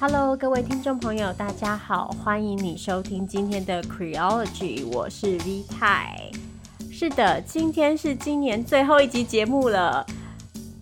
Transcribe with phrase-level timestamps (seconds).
[0.00, 6.16] Hello，各位听众朋友，大家好，欢迎你收听今天的 Creology，我是 V 太。
[6.92, 10.06] 是的，今天是今年最后一集节目了。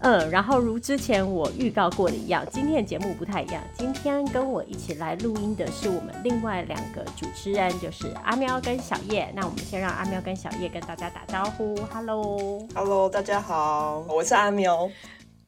[0.00, 3.62] 嗯，然后如之前我预告过的一样，今天的节目不太一样。
[3.78, 9.32] 今天跟我一起来录音的是我们另外两个主持人，就是阿喵跟小叶。
[9.34, 11.74] 那我们先让阿喵跟小叶跟大家打招呼。
[11.90, 14.90] Hello，Hello，大家好，我是阿喵。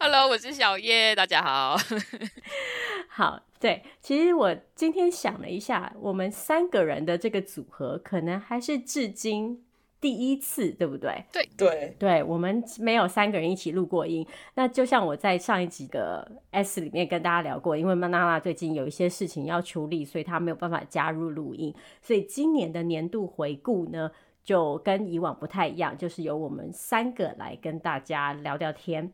[0.00, 1.76] Hello，我是小叶，大家好。
[3.10, 9.64] 好，对，其实我今天想了一下，我们三个人的这个组合，可能还是至今。
[10.00, 11.24] 第一次，对不对？
[11.32, 14.24] 对对对，我们没有三个人一起录过音。
[14.54, 21.74] 那就像我在上一集的 S 里面跟大家聊过，因为曼娜娜最近有一些事情要处理，所以她没有办法加入录音。
[22.00, 24.08] 所以今年的年度回顾呢，
[24.44, 29.12] 就跟以往不太一样，就是由我们三个来跟大家聊聊天。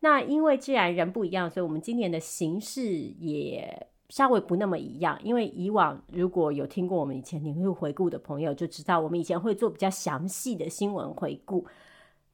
[0.00, 3.88] 那因为既然人不一样，所以我们今年的形式也。
[4.10, 11.66] 稍微不那么一样，因为以往如果有听过我们以前年度回顾的朋友就知道，我们以前会做比较详细的新闻回顾。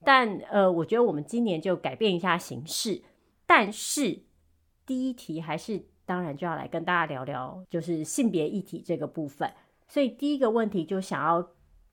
[0.04, 3.02] 但呃，我觉得我们今年就改变一下形式。
[3.44, 4.20] 但是
[4.86, 9.52] 第一题还是当然就要来跟大家聊聊，就是性别议题这个部分。
[9.88, 11.44] 所以第一个问题就想要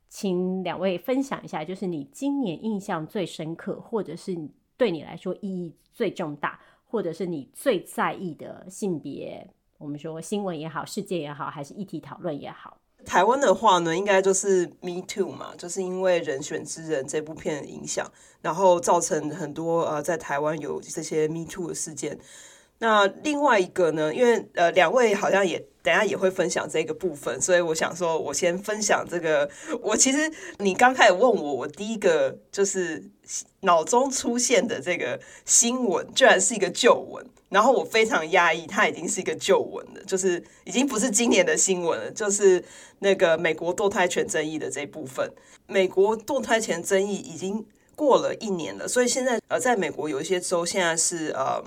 [0.07, 4.37] 请两位分享一下，就是你今年印象最深刻，或者是
[4.81, 9.47] 对你来说意义最重大，或者是你最在意的性别。
[9.77, 12.75] 我们说新闻也好，事件也好，还是议题讨论也好。
[13.05, 22.17] 台湾的话呢，应该就是 Me Too 嘛，就是因为《人选之人》这部片的影响，然后造成很多呃，在台湾有这些 Me Too 的事件。
[22.81, 25.63] 那另外一个呢，因为呃，两位好像也。
[25.83, 29.49] 等下也会分享这个部分，所以我想说，我先分享这个。
[29.81, 33.03] 我其实你刚开始问我，我第一个就是
[33.61, 42.63] 脑中出现的这个新闻，居然是一个旧闻，然后我非常压抑，它已经是一个旧闻了，就是已经不是今年的新闻了，就是
[42.99, 45.33] 那个美国堕胎权争议的这部分。
[45.65, 51.63] 美国堕胎权争议已经过了一年了，所以现在呃，在美国有一些州现在是呃。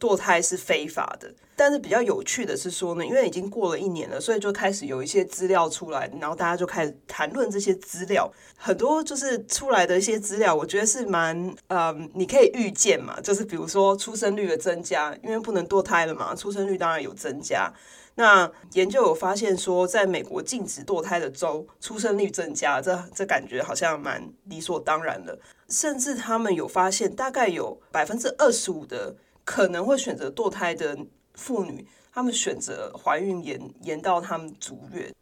[0.00, 8.32] 堕胎是非法的，但是比较有趣的是说呢，因为已经过了一年了，所以就开始有一些资料出来，然后大家就开始谈论这些资料。
[8.56, 17.70] 很多就是出来的一些资料，我觉得是蛮，嗯，你可以预见嘛，就是比如说出生率的增加，因为不能堕胎了嘛，出生率当然有增加。
[18.14, 25.38] 那研究有发现说，在美国禁止堕胎的州，出生率增加，这这感觉好像蛮理所当然的。
[25.68, 29.14] 甚至他们有发现，大概有百分之二十五的。
[29.50, 30.96] 可能会选择堕胎的
[31.34, 35.12] 妇女，她们选择怀孕延延到她们足月，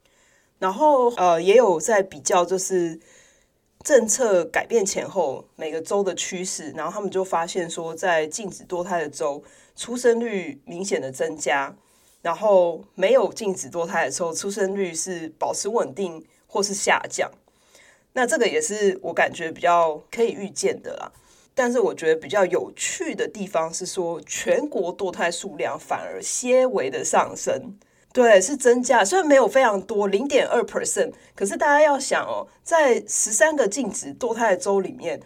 [0.59, 3.00] 然后呃也有在比较，就是
[3.83, 9.43] 政策改变前后每个州的趋势，然后他们就发现说，在禁止堕胎的州，
[9.75, 11.75] 出生率明显的增加，
[12.21, 17.31] 然后没有禁止堕胎的时候，出生率是保持稳定或是下降。
[18.12, 21.10] 那这个也是我感觉比较可以预见的啦。
[21.58, 27.74] 但是我觉得比较有趣的地方是说，全国堕胎数量反而些微的上升，
[28.12, 35.20] 对，是增加，虽然没有非常多，零点二 percent，可是大家要想哦，在十三个禁止堕胎的州里面。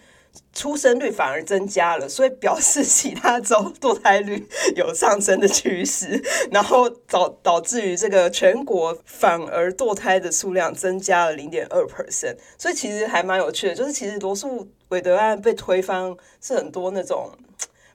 [0.53, 13.75] 出生率反而增加了，所以表示其他州堕胎率有上升的趋势，然后导导致于这个全国反而堕胎的数量增加了零点二 percent，所以其实还蛮有趣的。
[13.75, 17.31] 就是其实罗素韦德案被推翻，是很多那种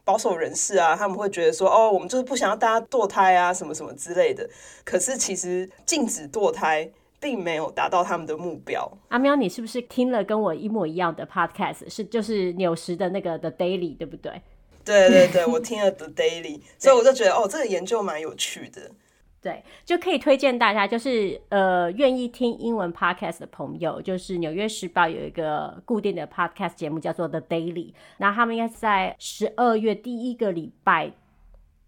[0.03, 4.49] 保守人士啊，他们会觉得说，哦，我们就是不想要大家堕胎啊，什么什么之类的。
[4.83, 6.91] 可是其实禁止堕胎。
[7.19, 8.89] 并没有达到他们的目标。
[9.09, 11.89] 阿喵，你是不是听了跟我一模一样的 podcast？
[11.89, 14.41] 是就是纽时的那个 The Daily，对不对？
[14.85, 18.91] 对对对， 我听了 The Daily，所以我就觉得哦，这个研究蛮有趣的。
[19.39, 31.11] 对，就可以推荐大家，就是呃，愿意听英文 podcast 的朋友，就是《纽约时报》有一个固定的 podcast 节目叫做 The Daily，然后他们应该是在十二月第一个礼拜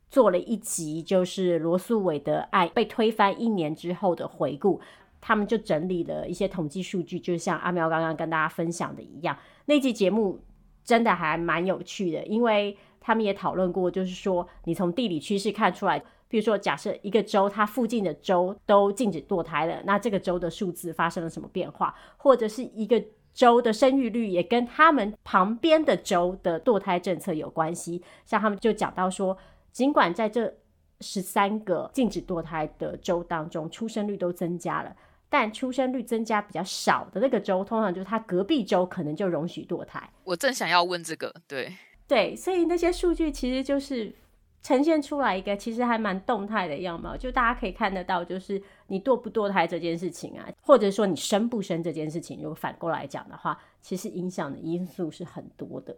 [0.09, 4.79] 做了一集，就是罗素韦德案被推翻一年之后的回顾。
[5.21, 10.39] 他们就整理了一些统计数据，就像阿喵刚刚跟大家分享的一样，那期节目
[10.83, 29.37] 真的还蛮有趣的，因为他们也讨论过，就是说你从地理趋势看出来，比如说假设一个州它附近的州都禁止堕胎了，那这个州的数字发生了什么变化，或者是一个州的生育率也跟他们旁边的州的堕胎政策有关系，像他们就讲到说，
[29.71, 30.53] 尽管在这
[31.01, 34.95] 十三个禁止堕胎的州当中，出生率都增加了。
[35.29, 40.09] 但出生率增加比较少的那个州，通常就是它隔壁州可能就容许堕胎。
[40.23, 41.71] 我正想要问这个，对
[42.07, 44.13] 对，所以那些数据其实就是
[44.61, 55.95] 呈现出来一个其实还蛮动态的样貌，就大家可以看得到，就是你堕不堕胎这件事情啊，或者说你生不生这件事情，如果反过来讲的话，其实影响的因素是很多的。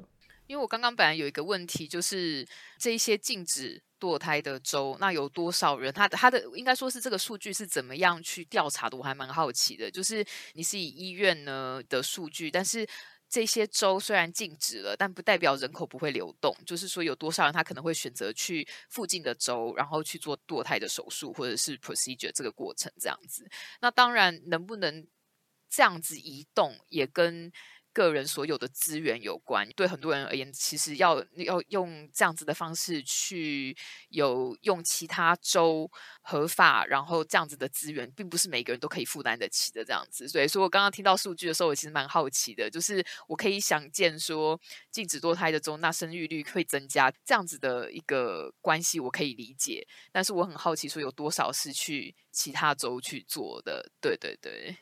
[0.52, 2.46] 因为我刚刚本来有一个问题，就是
[2.78, 5.94] 这些禁止堕胎的州，那有多少人？
[5.94, 8.98] 他他的应该说是这个数据是怎么样去调查的？
[8.98, 9.90] 我还蛮好奇的。
[9.90, 12.88] 就是你是以医院呢的数据，但是。
[13.34, 16.54] 这些州虽然禁止了，但不代表人口不会流动。
[16.66, 23.50] 就是说，有多少人他可能会选择去附近的州，然后去做堕胎的手术，或者是 procedure 这个过程这样子。
[23.80, 25.08] 那当然，能不能
[25.70, 27.50] 这样子移动，也跟
[27.94, 33.76] 个人所有的资源有关，对很多人而言，其实要要用这样子的方式去
[34.10, 35.90] 有用其他州
[36.22, 40.28] 合法，然后这样子的资源，并不是每个人都可以负担得起的这样子。
[40.28, 44.60] 所以说我刚刚听到数据的时候，我其实蛮好奇的，就是我可以想见说，
[44.90, 49.86] 禁止堕胎的州，那生育率会增加，这样子的一个关系，我可以理解。
[50.12, 53.92] 但是我很好奇，说有多少是去其他州去做的？
[54.00, 54.78] 对对对，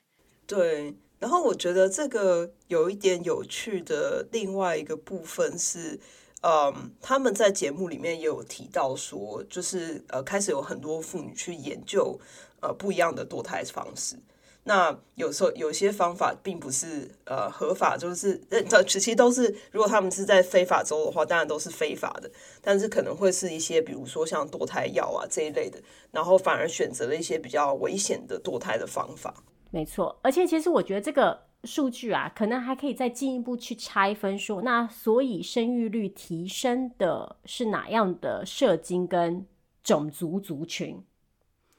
[0.46, 0.96] 对。
[1.20, 6.00] 然后我觉得这个有一点有趣的另外一个部分是，
[6.42, 12.18] 嗯，他们在节目里面也有提到说，就是呃，开始有很多妇女去研究
[12.62, 14.16] 呃不一样的堕胎方式。
[14.64, 22.30] 那有时候有些方法并不是呃合法，就是呃其实都是如果他们是在非法州的话，当然都是非法的。
[22.62, 25.82] 但是可能会是一些比如说像堕胎药啊这一类的，
[26.12, 29.44] 然后反而选择了一些比较危险的堕胎的方法。
[29.72, 39.46] 没错，而且其实我觉得这个数据啊，可能还可以再进一步去拆分说，那所以生育率提升的是哪样的社经跟
[39.84, 41.04] 种族族群？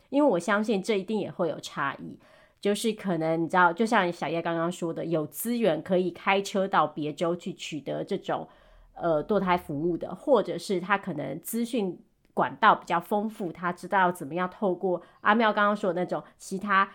[0.08, 2.16] 因为我相信这一定也会有差异，
[2.60, 8.46] 就是可能你知道，就像小叶刚刚说的，有资源可以开车到别州去取得这种
[8.94, 11.98] 呃堕胎服务的，或者是他可能资讯
[12.34, 16.88] 管道比较丰富，他知道怎么样透过阿妙刚刚说的那种其他。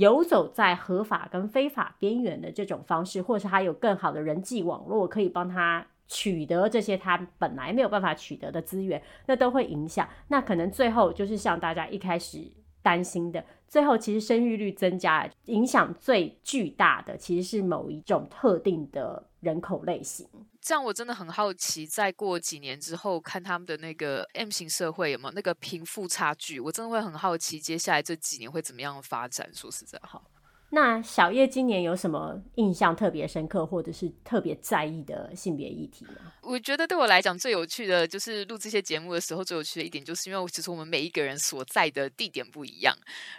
[0.00, 10.08] 游走在合法跟非法边缘的这种方式，或者是他有更好的人际网络，可以帮他取得这些他本来没有办法取得的资源，那都会影响。
[10.28, 12.50] 那可能最后就是像大家一开始
[12.80, 20.26] 担心的，最后其实生育率增加，影响最巨大的其实是某一种特定的人口类型。
[20.62, 29.50] 这样我真的很好奇，再过几年之后，看他们的那个 M 型社会有没有那个贫富差距，我真的会很好奇，接下来这几年会怎么样发展。
[29.54, 30.22] 说实在，好，
[30.68, 36.32] 那小叶今年有什么印象特别深刻，或者是特别在意的性别议题吗？
[36.42, 42.94] 我觉得对我来讲最有趣的就是录这些节目的时候，最有趣的一点就是因为其实我们每一个人所在的地点不一样，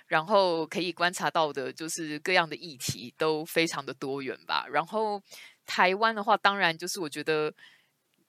[0.07, 5.21] 然后可以观察到的就是各样的议题都非常的多元吧，然后。
[5.66, 7.54] 台湾的话，当然就是我觉得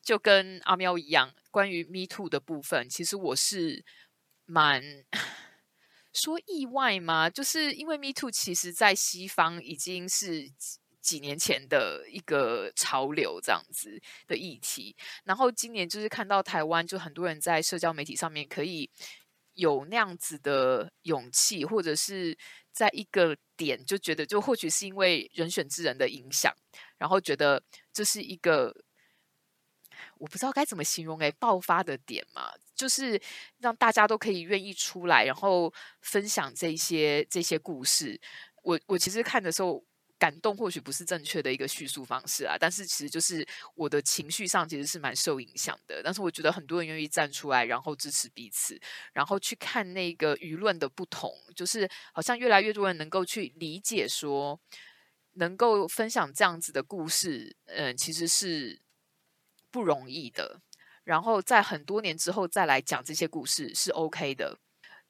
[0.02, 3.84] 就跟阿喵一样，关于 Me Too 的部分，其实我是
[4.44, 4.82] 蛮
[6.12, 10.50] 说意外嘛，就是因为 Me Too 其实在西方已经是
[11.00, 14.94] 几年前的一个潮流这样子的议题，
[15.25, 18.88] 然后今年就是看到台湾就很多人在社交媒体上面可以
[19.55, 22.37] 有那样子的勇气，或者是
[22.72, 26.52] 在一个点就觉得，就或许是因为人选之人的影响。
[26.98, 27.62] 然后觉得
[27.93, 28.74] 这是一个
[30.19, 33.20] 我不知道该怎么形容诶，爆发的点嘛，就是
[33.58, 38.20] 让大家都可以愿意出来，然后分享这些这些故事。
[38.62, 39.84] 我我其实看的时候
[40.22, 46.00] 感动，或许不是正确的一个叙述方式啊，但是其实就是我的情绪上其实是蛮受影响的。
[46.05, 48.81] 但是我觉得很多人愿意站出来，然后支持彼此，
[49.12, 54.60] 然后去看那个舆论的不同，就是好像越来越多人能够去理解说。
[55.36, 58.82] 能够分享这样子的故事，嗯，其实是
[59.70, 60.60] 不容易的。
[61.05, 64.58] 然后在很多年之后再来讲这些故事是 OK 的，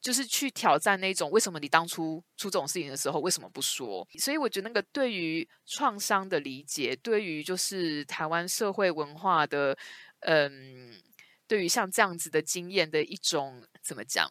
[0.02, 4.06] 就是去挑战那种为什么你当初出这种事情的时候为什么不说？
[4.18, 9.78] 所以我觉得那个对于创伤的理解，对于就是台湾社会文化的，
[10.20, 11.00] 嗯，
[11.46, 14.30] 对于像这样子的经验的一种怎么讲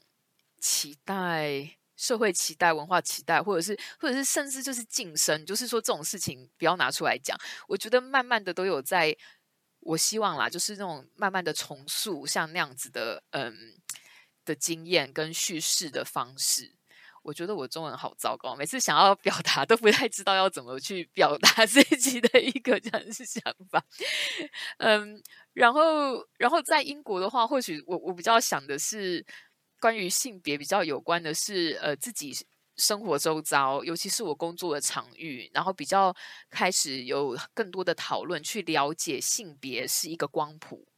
[0.60, 1.78] 期待。
[1.98, 7.38] 社会期待、文化期待，或者是，或者是，甚至就是晋升，就是说这种事情不要拿出来讲。
[7.68, 9.16] 我觉得慢慢的都有在，
[9.82, 13.56] 我希望啦，就是那种慢慢的重塑像那样子的，嗯，
[14.52, 16.76] 的经验跟叙事的方式。
[17.24, 23.84] 我觉得我中文好糟糕，每次想要表达都不太知道要怎么去表达 自己的一个这样子想法。
[24.80, 25.22] 嗯，
[25.54, 29.26] 然后，然后在英国的话，或许我我比较想的是。
[29.82, 32.32] 关于性别比较有关的是，呃，自己
[32.78, 36.16] 生活周遭，尤其是我工作的场域，然后比较
[36.52, 40.91] 开始有更多的讨论，去了解性别是一个光谱。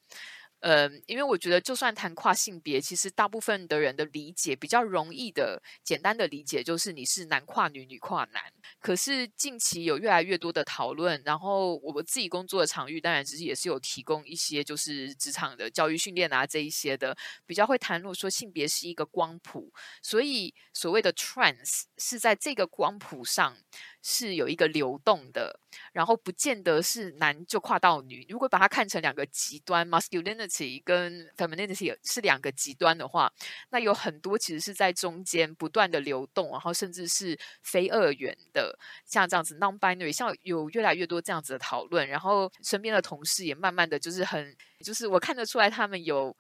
[0.64, 8.42] 呃，因为我觉得就算谈跨性别，其实大部分的人的理解比较容易的、简单的理解就是你是男跨女、女跨男。
[8.80, 17.14] 可是近期有越来越多的讨论，然后我们自己工作的场域当然其实也是有提供一些就是职场的教育训练啊这一些的，
[17.46, 19.70] 比较会谈论说性别是一个光谱，
[20.02, 23.58] 所以所谓的 trans 是在这个光谱上。
[24.06, 25.58] 是有一个流动的，
[25.94, 28.26] 然后不见得是男就跨到女。
[28.28, 33.32] 如果把它看成两个极端，masculinity 跟 femininity 是两个极端的话，
[33.70, 42.06] 那有很多其实是在中间不断的流动，然后甚至是非二元的，像这样子 non-binary，像有越来越多这样子的讨论。
[42.06, 46.36] 然后身边的同事也慢慢的就是很，就是我看得出来他们有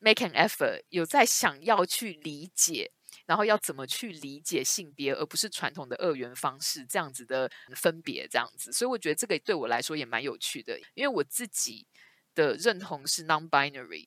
[0.00, 2.92] make an effort，有在想要去理解。
[3.26, 8.72] 然后要怎么去理解性别，而不是传统的二元方式这样子的分别，这样子。
[8.72, 11.86] 所以我觉得这个对我来说也蛮有趣的，因为我自己
[12.34, 14.06] 的认同是 non-binary，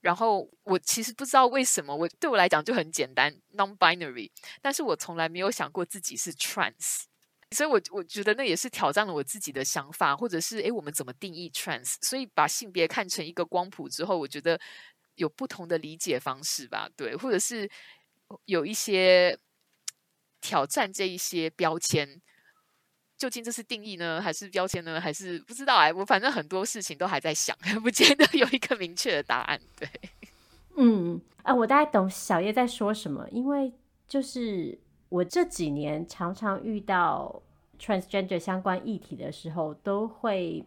[0.00, 7.02] 然后我其实不知道为什么，我对我来讲就很简单 non-binary，但是我从来没有想过自己是 trans，
[7.52, 11.94] 所以我我觉得那也是挑战了我自己的想法，或者是诶，我们怎么定义 trans？
[12.02, 14.58] 所以把性别看成一个光谱之后，我觉得
[15.14, 17.70] 有不同的理解方式吧，对，或者是。
[18.44, 19.38] 有一些
[20.40, 22.20] 挑战这一些标签，
[23.16, 25.00] 究竟这是定义呢，还是标签呢？
[25.00, 25.92] 还是不知道哎。
[25.92, 29.60] 我反正很多事情都还在想， 不见得有一个明确的答案。
[29.76, 29.88] 对，
[30.76, 33.72] 嗯，啊，我大概懂小叶在说什么，因为
[34.06, 37.42] 就是我这几年常常遇到
[37.80, 40.64] transgender 相关议题的时候，都会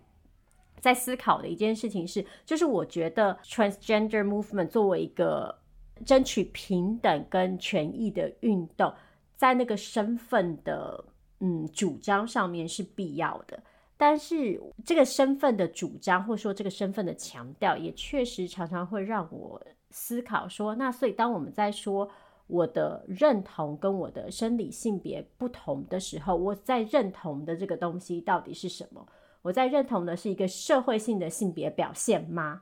[0.79, 5.60] 在思考的一件事情是，就是我觉得 transgender movement 作为一个。
[6.05, 8.93] 争取平等跟权益的运动，
[9.35, 11.03] 在那个身份的
[11.39, 13.61] 嗯主张上面是必要的，
[13.97, 22.09] 但是这个身份的主张或者说这个身份的强调，也确实常常会让我思考说，那所以当我们在说
[22.47, 29.05] 我的认同跟我的生理性别不同的时候，我在认同的这个东西到底是什么？
[29.41, 32.61] 我在认同的是一个社会性的性别表现吗？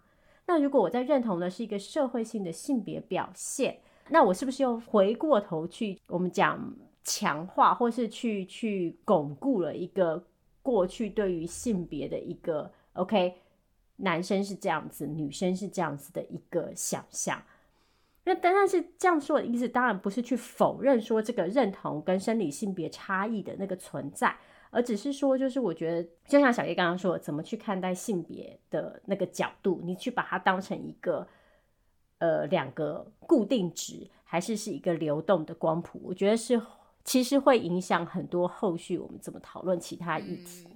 [0.50, 3.80] 那如果我在认同的是一个社会性的性别表现，
[4.10, 10.26] 那我是不是又回过头去我们讲强化，或是去去巩固了一个
[10.64, 13.36] 过去对于性别的一个 OK，
[13.98, 17.40] 男生是这样子，女生是这样子的一个想象？
[18.24, 24.36] 那当然是这样说的意思，当然不是去否认说这个认同跟生理性别差异的那个存在。
[24.72, 31.28] 而只是说，就是我觉得，就像小叶刚刚说，怎么去看待性别的那个角度，你去把它当成一个
[32.20, 36.00] 呃两个固定值，还是是一个流动的光谱？
[36.04, 36.62] 我觉得是，
[37.04, 40.68] 其实会影响很多后续我们怎么讨论其他议题。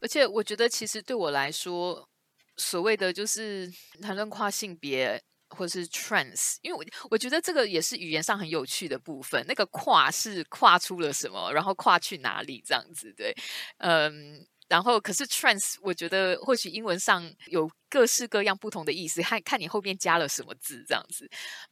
[0.00, 2.08] 而且我觉得，其实对我来说，
[2.56, 3.70] 所谓的就是
[4.02, 5.22] 谈论跨性别。
[5.50, 9.44] 或是 trans，因为我我觉得这个也是语言上很有趣的部分。
[9.46, 13.34] 那个跨是跨出了什么，然后跨去哪里这样子，对，
[13.78, 21.28] 嗯，然后可是 trans，我觉得或许英文上有各式各样不同的意思，看看你后面加了什么字这样子。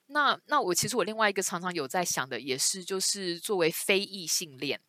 [0.07, 4.81] 那那我其实我另外一个常常有在想的也是，就是作为非异性恋，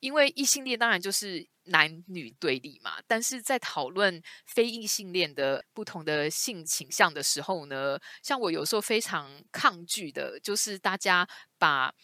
[0.00, 1.48] 因为异性恋当然就是。
[1.64, 11.28] 男女对立嘛，但是在讨论非异性恋的不同的性倾向的时候呢，像我有时候非常抗拒的，就是大家
[11.58, 11.94] 把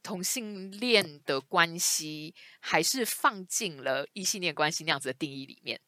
[0.00, 5.80] 同性恋的关系还是放进了异性恋关系那样子的定义里面。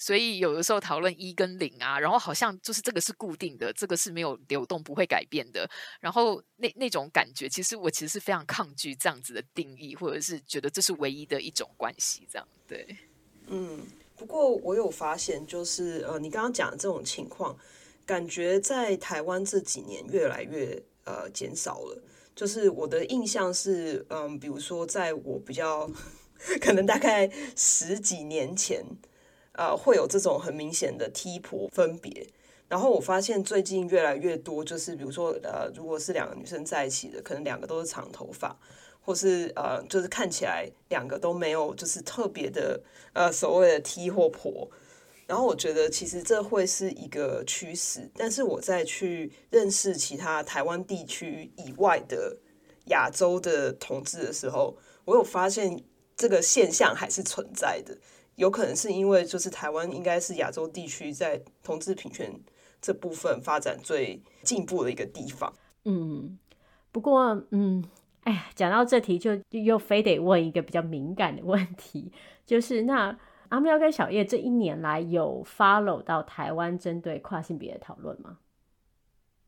[0.00, 5.68] 所以有的时候讨论一跟零啊，然后好像就是这个是固定的，这个是没有流动、不会改变的。
[6.00, 12.26] 然后那那种感觉，其实我其实是非常抗拒这样子的定义，或者是觉得这是唯一的一种关系。
[12.32, 12.96] 这样对，
[13.48, 13.80] 嗯。
[14.16, 17.54] 不过我有发现，就是呃，你刚刚讲的这种情况，
[18.06, 22.02] 感觉在台湾这几年越来越呃减少了。
[22.34, 25.90] 就是我的印象是，嗯、比如说在我比较
[26.60, 28.82] 可能大概十几年前。
[29.52, 32.26] 呃，会有这种很明显的 T 婆分别，
[32.68, 38.56] 然后我发现最近越来越多，就是比如说，呃，如果是两个女生在一起的，可能两个都是长头发，
[39.00, 42.80] 或是呃，就是看起来两个都没有，就是特别的
[43.12, 44.70] 呃所谓的 T 或婆。
[45.26, 52.36] 然后我觉得其实这会是一个趋势，但是我再去认识其他台湾地区以外的
[52.86, 55.84] 亚洲的同志的时候，我有发现
[56.16, 57.96] 这个现象还是存在的。
[58.40, 62.32] 有可能是因为就是台湾应该是亚洲地区在同志平权
[62.80, 65.52] 这部分发展最进步的一个地方。
[65.84, 66.38] 嗯，
[66.90, 67.84] 不过嗯，
[68.22, 72.10] 哎呀，讲到这题就又非得问一个比较敏感的问题，
[72.46, 73.14] 就是那
[73.50, 78.38] 阿喵跟小叶这一年来有 follow 到台湾针对跨性别的讨论吗？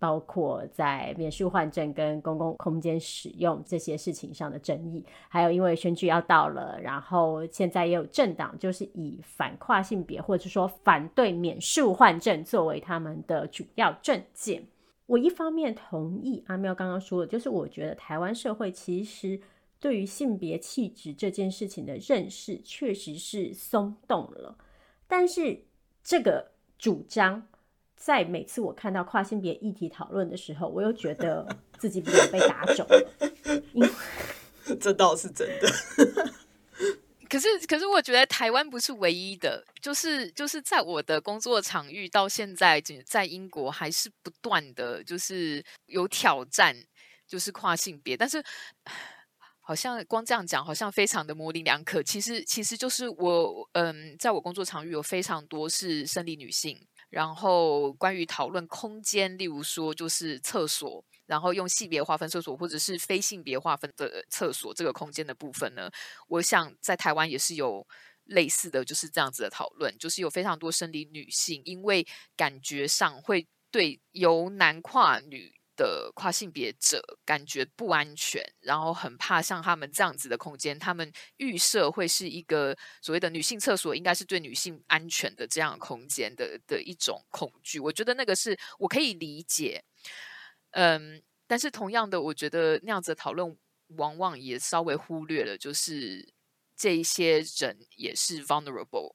[0.03, 14.67] 包括在免术换证跟公共空间使用这些事情上的争议，还有因为选举要到了，然后现在也有政党就是以反跨性别或者说反对免术换证作为他们的主要政见。
[15.07, 19.41] 我一方面同意阿喵刚刚说的，就是我觉得台湾社会其实
[19.79, 24.59] 对于性别气质这件事情的认识确实是松动了，
[25.07, 25.63] 但是
[26.03, 27.47] 这个主张。
[28.05, 31.47] 在每次我看到跨性别议题讨论的时候，我又觉得
[31.79, 33.89] 自己不能被打肿了，因为
[34.81, 36.33] 这倒是真的。
[37.31, 46.77] 可是，可是我觉得台湾不是唯一的，就是就是在我的工作场域到现在，在英国还是不断的就是有挑战，
[47.29, 48.43] 就是跨性别，但是
[49.61, 52.03] 好像光这样讲，好像非常的模棱两可。
[52.03, 56.77] 其实，其实就是我嗯，在我工作场域有非常多是生理女性。
[57.13, 65.91] 然后，关于讨论空间，例如说就是厕所，然后用性别划分厕所，或者是非性别划分的厕所这个空间的部分呢，
[66.27, 67.87] 我想在台湾也是有
[68.25, 75.53] 类似的就是这样子的讨论，就是有非常多生理女性，因为感觉上会对由男跨女。
[75.77, 87.81] 的跨性别者感觉不安全，然后很怕像他们这样子的空间，他们预设会是一个所谓的女性厕所，应该是对女性安全的这样空间的的一种恐惧。
[87.81, 89.83] 我觉得那个是我可以理解，
[90.73, 93.57] 嗯，但是同样的，我觉得那样子的讨论
[93.97, 96.33] 往往也稍微忽略了，就是
[96.77, 99.15] 这一些人也是 vulnerable，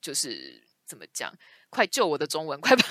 [0.00, 1.32] 就是怎么讲？
[1.76, 2.58] 快救我的中文！
[2.58, 2.84] 快把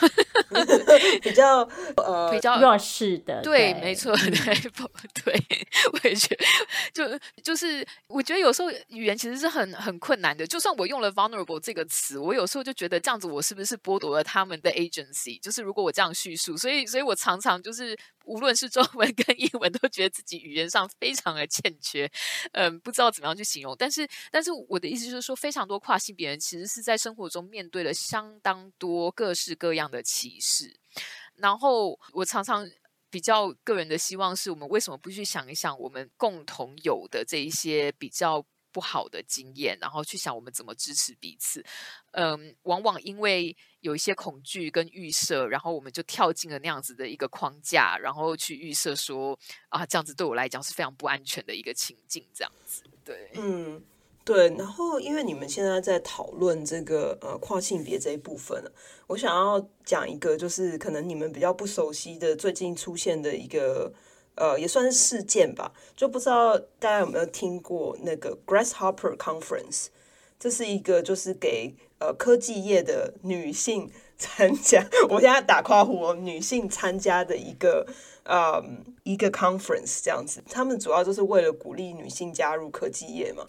[1.23, 4.71] 比较呃比较弱势的，对，对没错，对
[5.23, 6.45] 对，我也觉得，
[6.93, 10.45] 就就是我觉得有时候语言其实是很很困难的。
[10.45, 15.41] 就算我用了 vulnerable 这个词，我有时候就觉得这样子，我是不是剥夺了他们的 agency？
[15.41, 17.97] 就是如果我这样叙述，所以所以我常常就是。
[18.27, 22.09] 无论是中文跟英文，都觉得自己语言上非常的欠缺，
[22.53, 23.75] 嗯，不知道怎么样去形容。
[23.77, 30.79] 但是，但是我的意思就是说，非常多跨性别人其实是在生活中面对了相当多各式各样的歧视。
[31.35, 32.69] 然后，我常常
[33.09, 38.45] 比较个人的希望是，我们为什么不去想一想我们共同有的这一些比较。
[38.75, 41.63] 不好的经验，然后去想我们怎么支持彼此。
[42.11, 52.27] 嗯，往往因为有一些恐惧跟预设，然后我们就跳进了那样子的一个框架，然后去预设说啊，这样子对我来讲是非常不安全的一个情境。
[52.33, 53.81] 这样子，对，嗯，
[54.25, 54.49] 对。
[54.57, 58.61] 然后，因为你们现在在讨论这个呃跨性别这一部分，
[59.07, 63.93] 我想要讲一个，就是可能你们比较不熟悉的最近出现的一个。
[64.37, 69.85] 呃，也算是事件吧，就不知道大家有没有听过那个 Grasshopper Conference，
[70.37, 77.87] 这是一个就是给呃科技业的女性参加，我现在打括弧哦，女性参加的一个
[78.25, 78.61] 呃
[79.03, 83.45] 一个 conference 这样子，他们主要就是为了鼓励女性加入科技业嘛。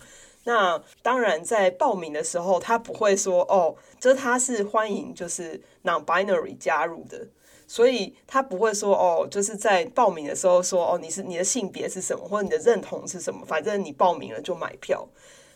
[0.46, 7.26] 那当然在报名的时候，他不会说哦，这他是欢迎就是 non-binary 加入的。
[7.68, 15.04] 所以他不会说哦，就是在报名的时候说哦，你是你的性别是什么，或者你的认同是什么，反正你报名了就买票。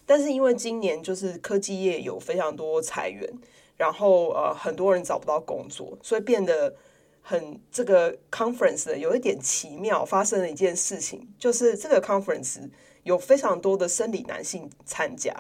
[0.05, 3.33] 但是因为今年就是科技业有非常多裁员，
[3.77, 6.75] 然后呃很多人找不到工作，所以变得
[7.23, 12.69] 很这个 conference 有一点奇妙，发生了一件事情，就是这个 conference
[13.03, 15.35] 有非常多的生理男性参加。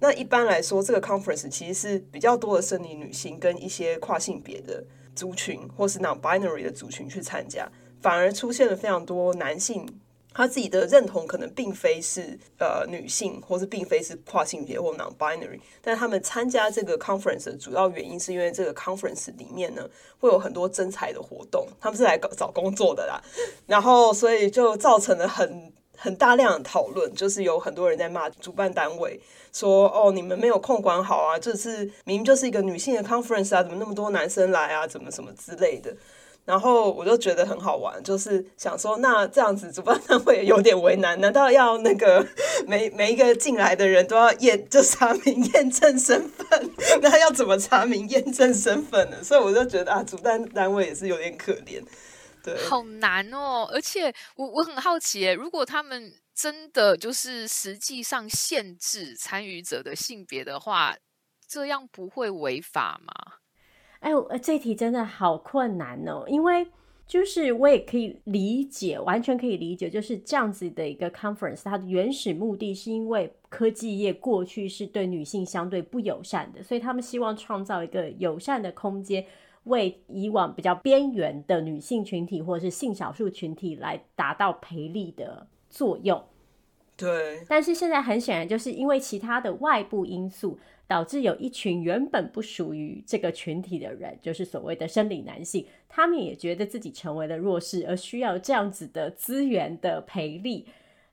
[0.00, 4.84] 那一般来说，这个 conference 其实是比较多的生理女性跟一些跨性别的。
[5.18, 7.68] 族群或是 non-binary 的族群去参加，
[8.00, 9.84] 反而出现了非常多男性，
[10.32, 23.20] 他自己的认同可能并非是呃女性，或是并非是跨性别或 non-binary，但他们参加这个 conference 的主要原因是因为这个 conference 里面呢会有很多征才的活动，他们是来搞找工作的啦，
[23.66, 29.20] 然后所以就造成了很很大量的讨论，就是有很多人在骂主办单位。
[29.52, 31.38] 说哦，你们没有控管好啊！
[31.38, 34.86] 这是明明就是一个女性的 conference 啊，怎么那么多男生来啊？
[34.86, 35.92] 怎么什么之类的？
[36.44, 42.24] 然后我就觉得很好玩，就是想说，那这样子主办单位有点为难，难道要那个
[42.68, 46.70] 每每一个进来的人都要验就查明验证身份？
[47.02, 49.16] 那要怎么查明验证身份呢？
[49.22, 51.82] 所以我就觉得啊，主办单位也是有点可怜，
[52.56, 53.68] 好难哦。
[53.72, 56.12] 而且我我很好奇耶，如果他们。
[56.38, 60.94] 真的就是实际上限制参与者的性别的话，
[61.48, 63.12] 这样不会违法吗？
[63.98, 66.68] 哎，这题真的好困难哦，因为
[67.08, 79.26] 就是我也可以理解，完全可以理解，就是这样子的一个 conference，它的原始目的是因为科技业过去是对女性相对不友善的，所以他们希望创造一个友善的空间，
[79.68, 86.22] 为以往比较边缘的女性群体或者是性少数群体来达到培力的作用。
[86.96, 90.58] 对，但是现在很显然，就是因为其他的外部因素。
[90.88, 100.66] 导致有一群原本不属于这个群体的人，就是所谓的生理男性，他们也觉得自己成为了弱势，而需要这样子的资源的培力。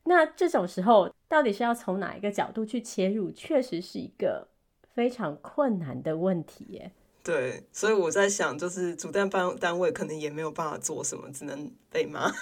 [0.06, 4.48] 那这种时候，到底是要从哪一个角度去切入，确实是一个
[4.94, 6.90] 非常困难的问题耶。
[7.26, 12.32] 对，所以我在想，就是主办方单位可能也没有办法做什么，只能被骂。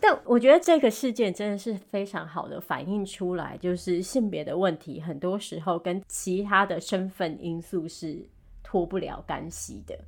[0.00, 8.26] 但我觉得这个事件真的是非常好的反映出来，就是性别的问题，很多时候跟其他的身份因素是
[8.62, 9.98] 脱不了干系的。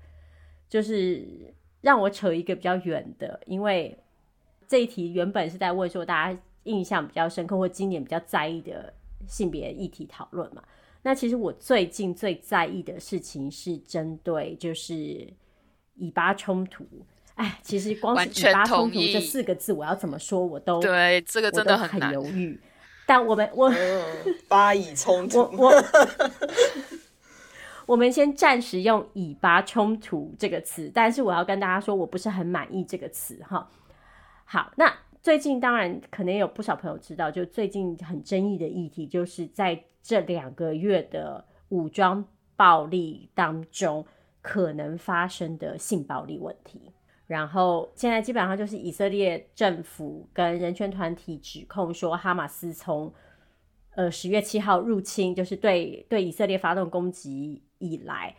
[0.70, 3.96] 就是让我扯一个比较远的，因为
[4.66, 8.90] 这一题原本是在问说大家印象比较深刻或今年比较在意的
[9.28, 10.62] 性别议题讨论嘛。
[11.04, 14.94] 那其实我最近最在意的事情是针对就是
[15.94, 16.84] 以巴冲突。
[17.34, 22.58] 哎，其实光是“以巴冲突”这四个字，我要怎么说，我都对这个真的很犹豫。
[23.06, 23.70] 但我们我
[24.48, 25.84] 巴以冲突，我我
[27.86, 33.68] 我们先暂时用“以巴冲突”这个词，但是我要跟大家说，我不是很满意这个词哈。
[34.46, 34.90] 好，那
[35.24, 42.22] 最近当然可能有不少朋友知道，就最近很争议的议题，就是在这两个月的武装
[42.56, 44.04] 暴力当中，
[44.42, 46.92] 可能发生的性暴力问题。
[47.26, 53.10] 然后现在基本上就是以色列政府跟人权团体指控说，哈马斯从
[53.94, 58.36] 呃十月七号入侵，就是对对以色列发动攻击以来，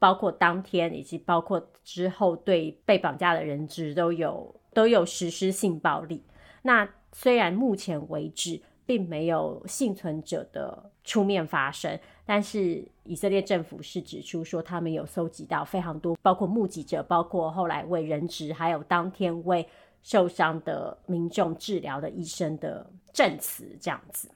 [0.00, 6.22] 包括当天以及包括之后对被绑架的人质都有都有实施性暴力。
[6.62, 11.98] 那虽然目前为止并没有幸存者的出面发声。
[12.24, 19.66] 但是以色列政府是指出说，他们有搜集到非常多，包括目击者，包括后来为人质，还有当天为
[20.02, 24.30] 受伤的民众治疗的医生的证词，这样子。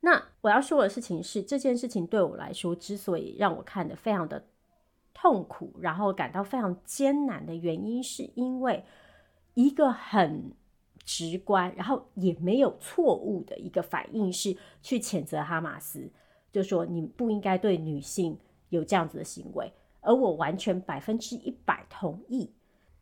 [0.00, 4.44] 那我要说的事情是，这件事情对我来说，之所以让我看得非常的
[5.14, 8.84] 痛苦，然后感到非常艰难的原因，是因为
[9.54, 10.52] 一个很
[11.04, 16.10] 直观，然后也没有错误的一个反应是去谴责哈马斯。
[16.52, 18.36] 就说你不应该对女性
[18.70, 22.50] 有这样子的行为，而我完全百分之一百同意。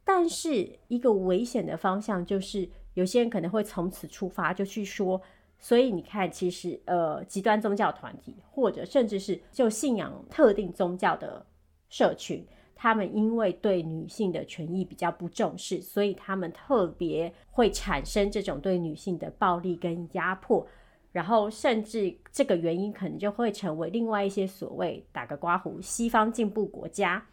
[0.05, 5.21] 但是一个危险的方向就是，有些人可能会从此出发，就去说，
[5.59, 11.45] 所以你看，其实呃，极端宗教团体或者甚至是就信仰特定宗教的
[11.89, 12.47] 社群，
[12.81, 20.65] 他们因为对女性的权益比较不重视，所以他们特别会产生这种对女性的暴力跟压迫。
[21.11, 27.27] 然后，甚至这个原因可能就会成为另外一些所谓打个刮胡，西方进步国家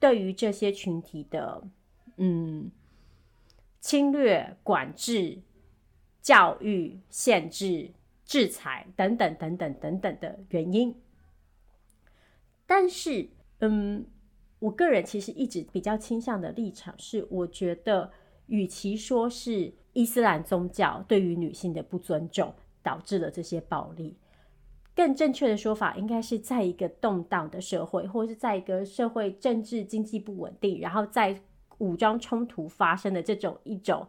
[0.00, 1.62] 对于这些群体的
[2.16, 2.68] 嗯
[3.80, 5.38] 侵略、管制、
[6.20, 7.92] 教育、限制、
[8.24, 10.92] 制裁等等等等等等的原因。
[12.66, 13.28] 但是，
[13.60, 14.04] 嗯，
[14.58, 18.10] 我个人其实一直比较倾向的立场是，我觉得
[18.46, 22.54] 与其说是伊斯兰宗教对于女性的不尊重。
[22.80, 24.16] 导致了这些暴力。
[24.94, 31.38] 更正确的说法，应该是在一个动荡的社会，或者是在一个社会政治经济不稳定，然后在
[31.78, 34.08] 武装冲突发生的这种一种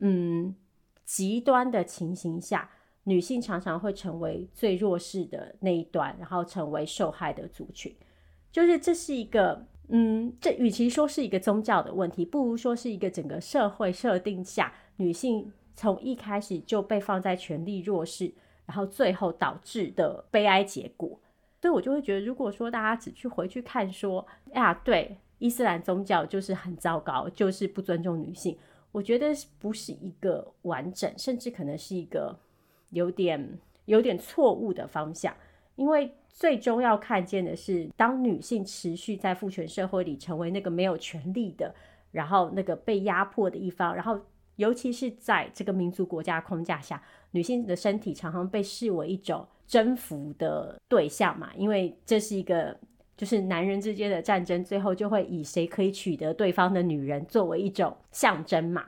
[0.00, 0.56] 嗯
[1.04, 2.68] 极端的情形下，
[3.04, 7.94] 女性常常会成为最弱势的那一端，然后成为受害的族群。
[8.50, 15.52] 就是这是一个嗯，这与其说是一个宗教的问题，不如说是一个整个社会设定下女性。
[15.78, 18.32] 从一开始就被放在权力弱势，
[18.64, 21.20] 然后最后导致的悲哀结果，
[21.60, 28.56] 所以我就会觉得，如果说大家只去回去看说，呀，对，伊斯兰宗教就是很糟糕，就是不尊重女性，
[28.90, 29.26] 我觉得
[29.58, 32.34] 不是一个完整，甚至可能是一个
[32.88, 35.36] 有点有点错误的方向，
[35.74, 41.74] 因为最终要看见的是，当女性持续在父权社会里成为那个没有权利的，
[42.12, 44.20] 然后那个被压迫的一方，然后。
[44.56, 52.74] 尤其是在这个民族国家框架下，女性的身体常常被视为一种征服的对象嘛，因为这是一个
[53.18, 58.86] 就是男人之间的战争，最后就会以谁可以取得对方的女人作为一种象征嘛。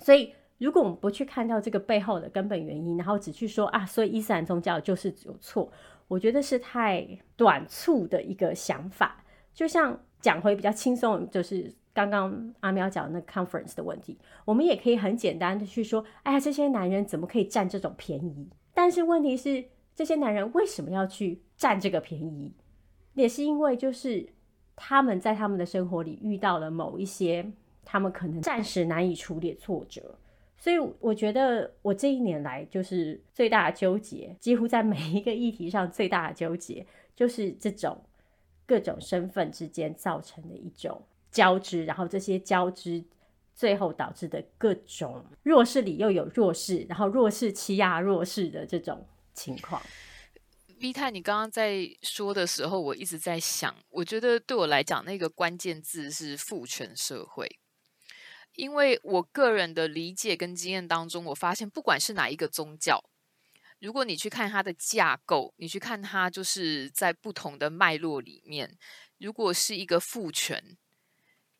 [0.00, 5.70] 所以，如果我们不去看到这个背后的根本原因，然后只去说啊，所以伊斯兰宗教就是有错，
[6.08, 9.24] 我觉得是太短促的一个想法。
[9.54, 18.48] 就像讲回比较轻松，就是刚刚阿喵讲的那 conference 的问题，我们也可以很简单的去说，哎呀，这些男人怎么可以占这种便宜？
[18.72, 22.54] 但是问题是，这些男人为什么要去占这个便宜？
[23.14, 24.26] 也是因为就是
[24.74, 27.52] 他们在他们的生活里遇到了某一些
[27.84, 30.18] 他们可能暂时难以处理的挫折。
[30.62, 38.00] 所以我觉得我这一年来就是最大的纠结，几乎在每一个议题上最大的纠结，就是这种
[38.64, 43.02] 各种身份之间造成的一种交织，然后这些交织
[43.56, 49.82] 最后导致的各种弱势里又有弱势，然后弱势欺压弱势的这种情况。
[50.80, 57.48] V 太，你刚刚在说的时候，我一直在想，我觉得对我来讲，那个关键字是父权社会。
[58.54, 63.02] 因为我个人的理解跟经验当中，我发现不管是哪一个宗教，
[63.78, 68.78] 如果你去看它的架构，你去看它就是在不同的脉络里面，
[69.18, 70.76] 如果是一个父权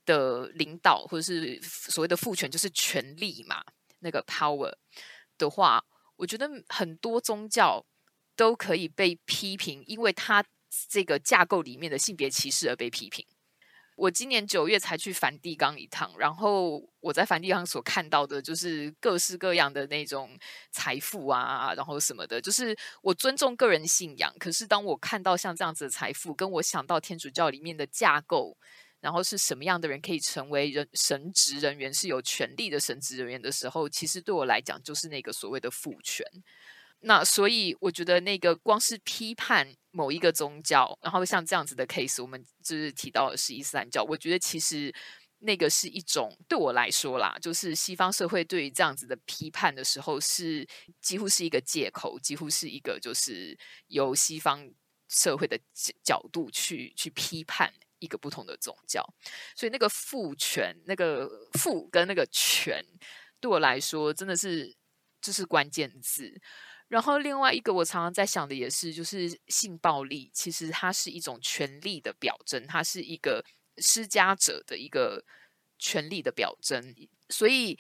[0.05, 3.65] 的领导，或者是所谓的父权就是权力嘛，
[4.01, 4.75] 那个 power
[5.39, 5.85] 的话，
[6.17, 7.85] 我觉得很多宗教
[8.37, 10.45] 都可以被批评，因为它
[10.89, 13.27] 这个架构里面的性别歧视而被批评。
[13.95, 20.39] 我今年九月才去梵蒂冈一趟，然后我在梵蒂冈所看到的就是各式各样的那种
[20.71, 28.57] 财富啊，然后什么的，就是我尊重个人信仰，可是当我看到像这样子的财富，跟我想到天主教里面的架构，
[29.01, 36.27] 然后是什么样的人可以成为人神职人员，是有权力的神职人员的时候，其实对我来讲就是那个所谓的父权。
[37.05, 44.05] 那所以我觉得那个光是批判某一个宗教，然后像这样子的 case，我们就是提到的是伊斯兰教。
[44.05, 44.95] 我觉得其实
[45.41, 50.65] 那个是一种对我来说啦，就是西方社会对于这样子的批判的时候，是
[51.01, 54.71] 几乎是一个借口，几乎是一个就是由西方
[55.09, 55.59] 社会的
[56.05, 59.05] 角度去去批判一个不同的宗教。
[59.57, 62.81] 所以那个父权，那个父跟那个权，
[63.41, 64.77] 对我来说真的是
[65.21, 66.41] 就是关键字。
[66.93, 73.43] 然后另外一个我常常在想的也是，就是性暴力其实它是一种权力的表征，它是一个
[73.79, 75.25] 施加者的一个
[75.79, 76.95] 权力的表征。
[77.31, 77.79] 所以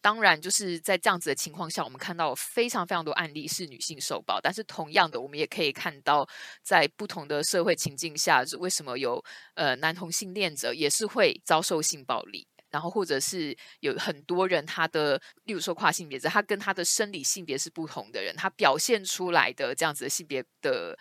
[0.00, 6.26] 当然就是在这样子的情况下，我们看到非常非常多案例是女性受暴，但是同样的，我们也可以看到
[6.62, 12.48] 在不同的社会情境下，为什么有呃男同性恋者也是会遭受性暴力。
[12.76, 20.94] 然后，或者是有很多人，他的，例如说跨性别者，他跟他的生理性别是不同的人，他表现出来的这样子的性别的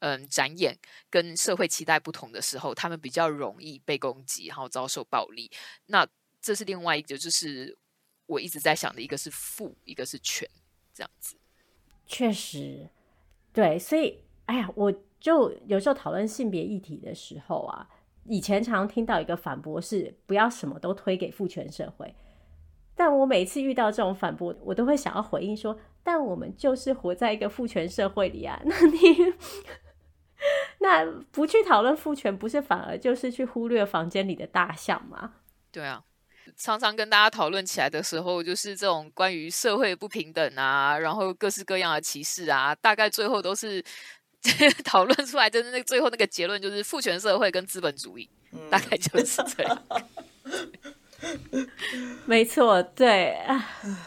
[0.00, 5.50] 嗯展演，跟社会期待不同的时候，他们比较容易被攻击，然后遭受暴力。
[5.86, 6.06] 那
[6.42, 7.74] 这是另外一个，就是
[8.26, 10.46] 我一直在想的，一个是父，一个是权，
[10.92, 11.34] 这样子。
[12.06, 12.90] 确实，
[13.54, 17.88] 对，所以，哎呀，我就有时候讨论性别议题的时候啊。
[18.24, 22.14] 以前常听到一个反驳是不要什么都推给父权社会，
[22.94, 28.60] 但我每次遇到这种反驳，我都会想要回应说：但我们就是活在一个父权社会里啊！
[28.64, 28.98] 那你
[30.78, 35.34] 那不去讨论父权，不是反而就是去忽略房间里的大象吗？
[35.72, 36.02] 对啊，
[36.56, 43.82] 常常跟大家讨论起来的时候，就是这种关于社会不平等啊，然后各式各样的歧视啊，大概最后都是。
[44.84, 49.82] 讨论出来，就是那最后那个结论，就是父权社会跟资本主义，嗯、大概就是这样。
[52.26, 53.64] 没错，对啊，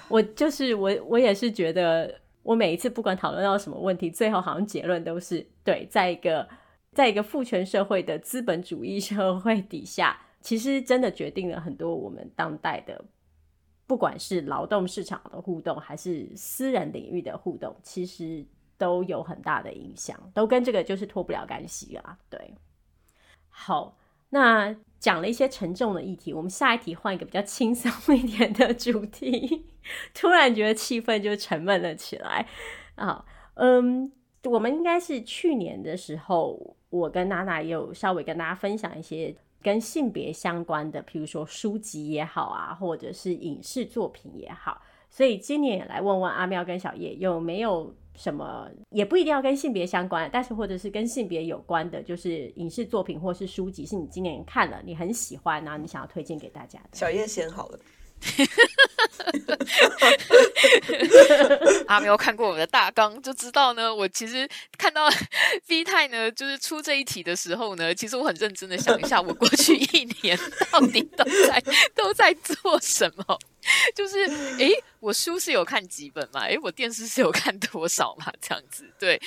[0.10, 6.46] 我就是我，我也是觉得，我每一次不管讨论到什么问题，最后好像结论都是对，在一个
[6.92, 13.06] 在一个父权社会的资本主义社会底下，其实真的决定了很多我们当代的，
[13.88, 18.46] 不管是劳动市场的互动，还是私人领域的互动，其实。
[18.78, 22.18] 都有很大的影响，都跟这个就是脱不了干系啊。
[22.30, 22.54] 对，
[23.50, 23.98] 好，
[24.30, 29.66] 那讲了一些沉重的议题，我们下一题换一个比较轻松一点的主题。
[30.14, 32.48] 突然觉得气氛就沉闷了起来
[32.96, 33.24] 啊。
[33.54, 34.12] 嗯，
[34.44, 44.82] 我们应该是去年的时候，我跟娜娜也有稍微跟大家分享一些跟性别相关的，譬如说书籍也好啊，或者是影视作品也好。
[45.10, 47.96] 所以今年也来问问阿喵跟小叶有没有。
[48.16, 56.90] 什么也不一定要跟性别相关，但是或者是跟性别有关的，就是影视作品或是书籍，是你今年看了你很喜欢，然后你想要推荐给大家的。
[56.94, 57.80] 小叶先好了，
[61.88, 63.94] 阿喵看过我的大纲就知道呢。
[63.94, 64.48] 我其实
[64.78, 65.08] 看到
[65.70, 70.38] V 太呢，就是出这一题的时候呢，其实我很认真的想一下，我过去一年
[70.72, 71.64] 到底都在
[71.96, 73.40] 都在做什么。
[73.96, 74.18] 就是
[74.60, 76.42] 诶，我书是有看几本嘛？
[76.42, 78.32] 诶，我电视是有看多少嘛？
[78.42, 79.20] 这样子对。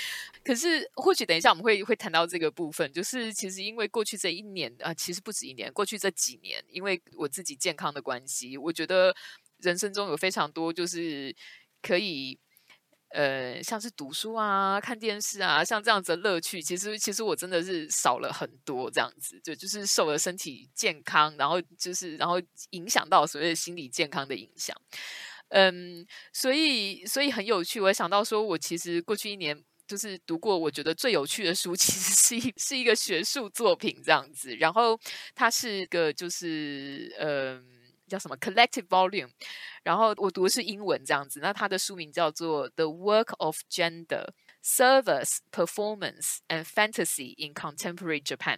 [0.44, 9.14] 可是或许等一下我们会会谈到这个部分，就是其实因为过去这一年啊，其实不止一年，过去这几年，因为我自己健康的关系，我觉得
[9.58, 11.34] 人生中有非常多就是
[11.82, 12.38] 可以。
[13.10, 22.38] 呃，像是读书啊、看电视啊，像这样子的乐趣，其实其实我真的是少了很多这样子，就就是受了身体健康，然后就是然后
[22.72, 24.76] 影响到所谓的心理健康的影响。
[25.48, 34.96] 嗯，所以所以很有趣，我想到说我其实过去一年就是读过我觉得最有趣的书，其实是一是一个学术作品这样子，然后
[35.34, 37.74] 它是一个就是嗯。
[38.08, 39.28] 叫什么 Collective Volume，
[39.82, 41.40] 然后我读的是英文这样子。
[41.40, 44.30] 那它的书名叫做《The Work of Gender:
[44.64, 48.56] Service, Performance, and Fantasy in Contemporary Japan》。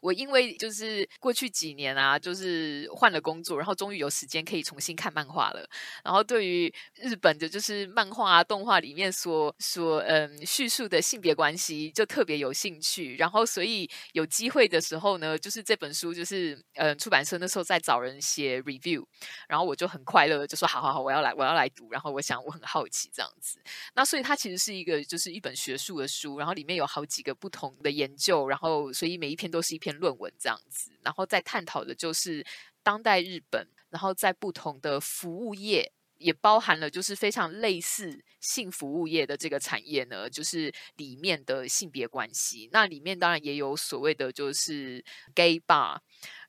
[0.00, 5.68] 我因为就是过去几年啊，就是换了工作，然后终于有时间可以重新看漫画了。
[6.02, 13.16] 然后对于日本的，就是漫画啊、动画里面所所嗯叙述的性别关系，就特别有兴趣。
[13.16, 19.04] 然后所以有机会的时候呢，就是这本书就是嗯出版社那时候在找人写 review，
[19.48, 21.90] 然后我就很快乐，就说好好好，我要来我要来读。
[21.92, 23.60] 然后我想我很好奇这样子。
[23.94, 29.75] 那所以它其实是一个就是一本学术的书，然后里面有好几个不同的研究，然后所以每一篇都是。
[29.76, 32.44] 一篇论文这样子，然后在探讨的就是
[32.82, 42.68] 当代日本，然后在不同的服务业，也包含了就是非常类似性服务业的这个产业呢，就是里面的性别关系。
[42.72, 45.98] 那里面当然也有所谓的就是 gay bar，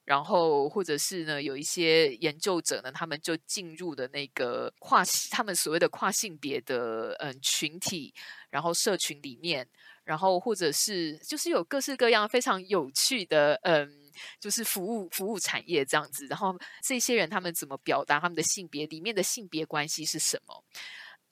[0.05, 8.13] 然后或者是呢有一些研究者呢，他们就进入的那个跨他们所谓的跨性别的嗯群体，
[8.49, 9.67] 然后社群里面。
[10.07, 13.91] 然后，或者是就是有各式各样非常有趣的，嗯，
[14.39, 16.25] 就是服务服务产业这样子。
[16.27, 18.87] 然后这些人他们怎么表达他们的性别？
[18.87, 20.63] 里面的性别关系是什么？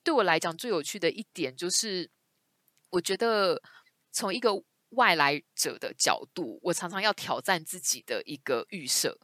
[0.03, 2.11] 对我来讲最有趣的一点就是，
[2.89, 3.61] 我觉得
[4.11, 4.51] 从一个
[4.89, 9.17] 外来者的角度，我常常要挑战自己的一个预设。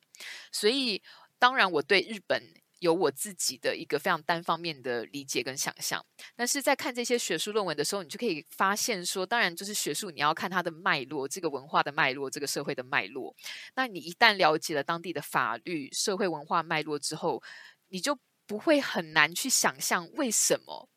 [0.54, 1.04] 所以，
[1.38, 2.61] 当然我对日本。
[2.82, 6.04] 有我自己的一个非常单方面的理解跟想象，
[6.36, 13.36] 但是在看这些学术论文的时候，你就可以发现说，当然就是学术，你要看它的脉络，这个文化的脉络，这个社会的脉络。
[13.76, 17.44] 那你一旦了解了当地的法律、社会文化脉络之后，
[17.90, 18.18] 你就
[18.48, 20.90] 不会很难去想象为什么。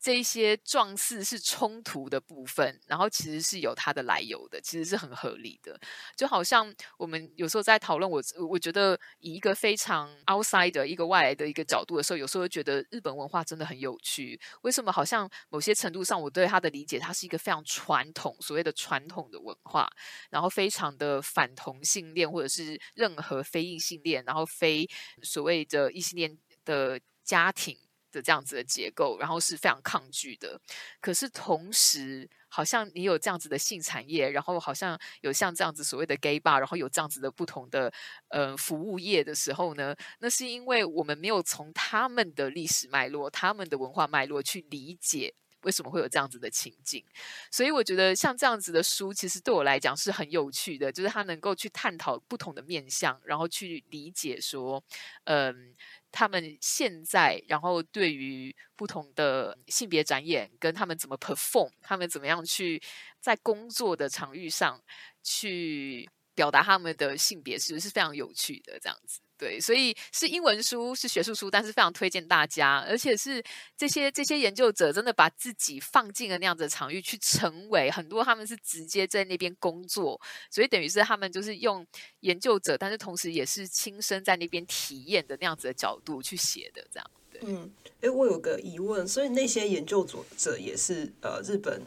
[0.00, 5.78] 这些状似是冲突的部分，然后其实是有它的来由的，其实是很合理的。
[6.16, 14.40] 就好像我们有时候在讨论我，我觉得以一个非常 outside 的一个外来的一个角度的时候，有时候会觉得日本文化真的很有趣。
[14.62, 14.92] 为什么？
[14.96, 19.86] 好像某些程度上，我对它的理解，它是一个非常传统，所谓的传统的文化，
[20.30, 24.88] 然后非常的反同性恋，或者是任何非异性恋，然后非
[25.22, 27.76] 所谓的异性恋的家庭。
[28.12, 30.60] 的这样子的结构，然后是非常抗拒的。
[31.00, 37.92] 可是同时，好像你有这样子的性产业，然后好像有像这样子所谓的 gay bar，然后有这样子的不同的
[38.28, 47.04] 呃服务业的时候呢，那是因为我们没有从他们的历史脉络、他们的文化脉络去理解为什么会有这样子的情境。
[47.50, 54.82] 所以我觉得像这样子的书，其实对我来讲是很有趣的，就是它能够去探讨不同的面向，然后去理解说，
[55.24, 55.74] 嗯、
[56.12, 62.82] 他们现在，然后对于不同的性别展演，跟他们怎么 perform，他们怎么样去
[63.20, 64.82] 在工作的场域上
[65.22, 69.20] 去表达他们的性别，其实是非常有趣的这样子。
[69.38, 73.42] 对，所以是英文书，是学术书，但是非常推荐大家，而且是
[73.76, 80.18] 这些这些研究者真的把自己放进了那样子的场域，去成为很多他们是直接在那边工作，
[80.50, 81.86] 所以等于是他们就是用
[82.20, 87.10] 研究者，但是同时也是亲身在那边体验的那样子的角度去写的，这样。
[87.30, 87.70] 对，嗯，
[88.00, 90.02] 诶，我有个疑问，所以那些研究
[90.38, 91.82] 者也是呃日本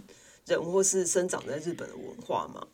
[0.46, 2.68] 人，或是生长在日本的文化吗？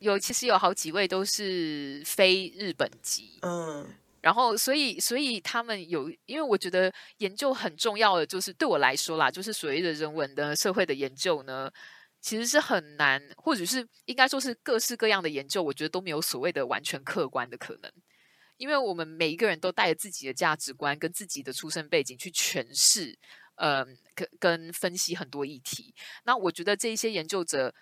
[0.00, 3.86] 有，其实有好几位都是非日本籍，嗯。
[4.26, 11.70] 然后，所以，所以他们有，因为我觉得研究很重要的，就是对我来说啦，就是所谓的人文的社会的研究呢，
[12.20, 17.92] 其实是很难，或者是应该说是各式各样的研究，我觉得都没有所谓的完全客观的可能，
[18.56, 23.16] 因为我们每一个人都带着自己的价值观跟自己的出生背景去诠释，
[23.54, 25.94] 嗯，跟跟分析很多议题。
[26.24, 27.72] 那我觉得这一些研究者。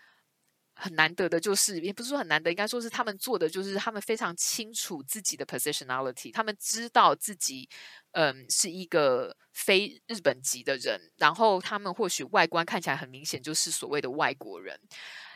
[0.74, 7.68] 很难得的就是，也不是说很难得，应该说是他们做的就是他们非常清楚自己的 positionality，他们知道自己
[8.12, 14.78] 嗯是一个非日本籍的人，然后他们或许外观看起来很明显就是所谓的外国人，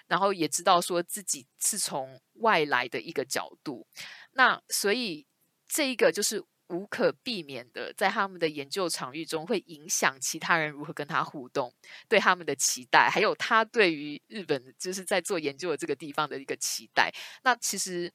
[0.07, 3.87] 然后也知道说自己是从外来的一个角度，
[4.33, 5.25] 那所以
[5.69, 11.73] 这一个就是无可避免的在他们的研究场域中会影响其他人如何跟他互动，
[12.09, 17.11] 对他们的期待，还有他对于日本就是在做研究的这个地方的一个期待。
[17.43, 18.13] 那其实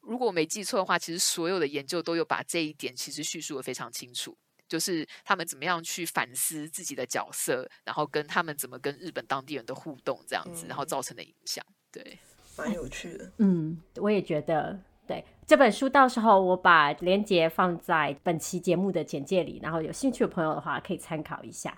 [0.00, 4.34] 如果我没记错的话，其实所有的研究都有把这一点其实叙述的非常清楚，
[4.66, 11.62] 就是他们怎么样去反思自己的角色，然后跟他们怎么跟日本当地人的互动这样子，然后造成的影响。
[11.92, 12.18] 对，
[12.56, 13.30] 蛮有趣的。
[13.36, 14.80] 嗯，我也觉得。
[15.08, 21.76] 对这本书，到时候我把链接放在本期节目的简介里，然后有兴趣的朋友的话可以参考一下。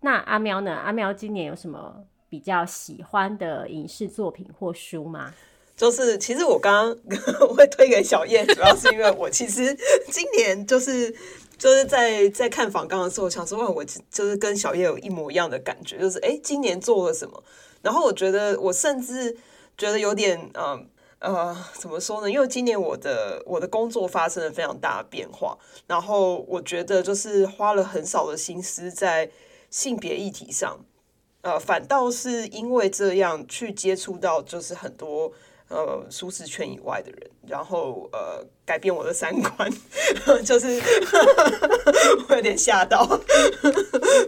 [0.00, 0.72] 那阿喵呢？
[0.72, 1.94] 阿喵今年有什么
[2.30, 5.34] 比较喜欢的影视作品或书吗？
[5.76, 9.76] 就是其实我刚刚 会推给小叶，主要是因为我其实
[10.10, 11.14] 今年就是
[11.58, 17.44] 就是在在看访纲的时候，想说我就是跟小叶有一模一样的感觉，就是哎，今年做了什么？
[17.82, 19.36] 然后我觉得我甚至
[19.76, 20.88] 觉得有点嗯。
[21.24, 22.30] 呃怎么说呢？
[22.30, 25.56] 因为今年我的我的工作发生了非常大的变化，
[25.86, 29.30] 然后我觉得就是花了很少的心思在
[29.70, 30.78] 性别议题上，
[31.40, 35.32] 呃，反倒是因为这样去接触到就是很多
[35.68, 39.70] 呃舒适圈以外的人，然后呃改变我的三观，
[40.44, 40.80] 就是
[42.28, 43.18] 我有点吓到，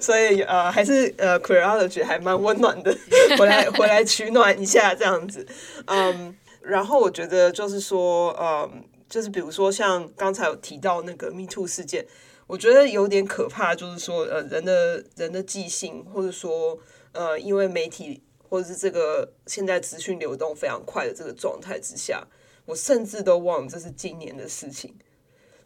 [0.00, 2.96] 所以呃还是呃 Queerology 还蛮温暖的，
[3.38, 5.46] 回来回来取暖一下这样子，
[5.86, 6.34] 嗯。
[6.66, 12.04] 然后我觉得就是说，嗯，就是比如说像刚才有提到那个 Me Too 事件，
[12.48, 16.76] 我觉得有点可怕，就是说，呃，人的人的记性，或者说，
[17.12, 22.26] 呃，因为媒体或者是这个现在资讯流动非常快的这个状态之下，
[22.64, 24.92] 我甚至都忘了这是今年的事情。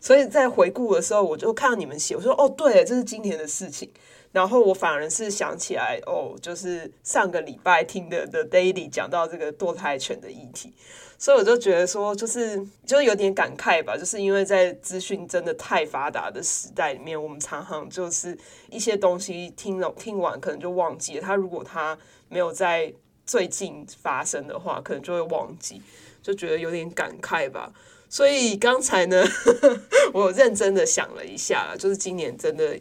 [0.02, 3.90] 所以在回顾的时候，我就看到你们写，我说，哦，对，这是今年的事情。
[4.32, 10.72] 然后我反而是想起来，哦，就是上个礼拜听的的 Daily 讲到这个堕胎权的议题，
[11.18, 18.38] 所以我就觉得说，就是就有点感慨吧，就是因为在资讯真的太发达的时代里面，我们常常就是
[18.70, 22.94] 一些东西听了听完可能就忘记了，他如果他没有在
[23.26, 25.82] 最近发生的话，可能就会忘记，
[26.22, 27.72] 就觉得有点感慨吧。
[28.08, 29.24] 所以刚才呢，
[30.14, 32.78] 我认真的想了一下，就是今年真的。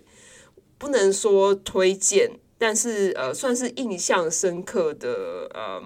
[0.79, 5.83] 不能说推荐，但是呃，算是印象深刻的呃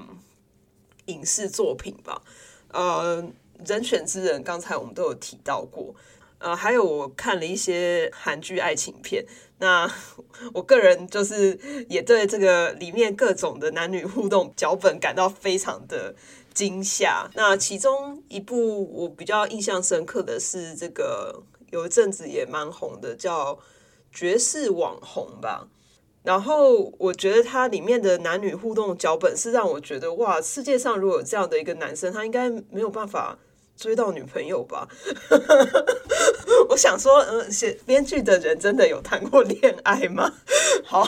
[1.08, 2.22] 影视作品吧。
[2.70, 3.28] 呃，
[3.66, 5.96] 人选之人，刚才我们都有提到过。
[6.38, 9.26] 呃，还有我看了一些韩剧爱情片，
[9.58, 9.92] 那
[10.54, 11.58] 我个人就是
[11.90, 16.14] 也对这个里面各种的男女互动脚本感到非常的
[16.54, 17.28] 惊吓。
[17.34, 21.42] 那其中一部我比较印象深刻的是这个
[21.72, 23.58] 有一阵子也蛮红的，叫。
[24.14, 25.68] 绝世网红吧，
[26.24, 33.38] 然后我觉得它里面的男女互动脚本是让我觉得哇，世界上如果有这样的一个男生，他应该没有办法
[33.76, 34.88] 追到女朋友吧？
[36.70, 40.32] 我想说，嗯，写编剧的人真的有谈过恋爱吗？
[40.86, 41.08] 好，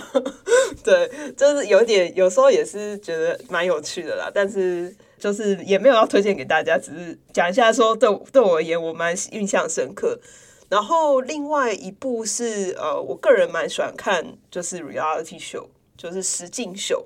[0.84, 10.20] 对，就是有点，有时候也是觉得蛮有趣的啦，但是就是也没有要推荐给大家，只是讲一下说，对对我而言，我蛮印象深刻。
[10.68, 17.06] 然后另外一部是呃，我个人蛮喜欢看，就是 reality show，就是实境秀。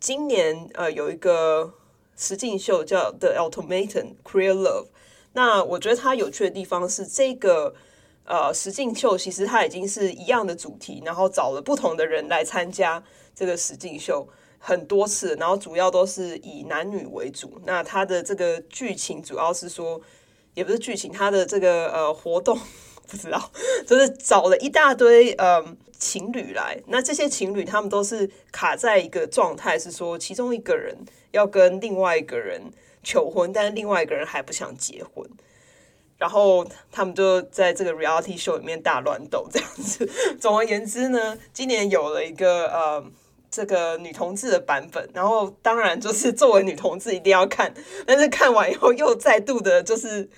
[0.00, 1.74] 今年呃有一个
[2.16, 4.86] 实境秀叫 The Ultimatum Queer Love。
[5.34, 7.74] 那我觉得它有趣的地方是，这个
[8.24, 14.26] 呃实境秀其实它已经是一样的主题，然后找了不同的人来参加这个实境秀
[14.58, 17.60] 很多次，然后主要都是以男女为主。
[17.66, 20.00] 那它的这个剧情主要是说，
[20.54, 22.58] 也不是剧情，它的这个呃活动。
[23.08, 23.50] 不知道，
[23.86, 30.94] 就是找了一大堆嗯情侣来，那这些情侣他们都是卡在一个状态，是说其中一个人
[31.30, 32.60] 要跟另外一个人
[33.02, 35.26] 求婚，但是另外一个人还不想结婚，
[36.18, 40.06] 然后他们就在这个 reality show 里面大乱斗这样子。
[40.38, 43.02] 总而言之呢，今年有了一个呃
[43.50, 47.72] 这个女同志的版本，然后当然就是作为女同志一定要看，
[48.06, 50.28] 但是看完以后又再度的就是。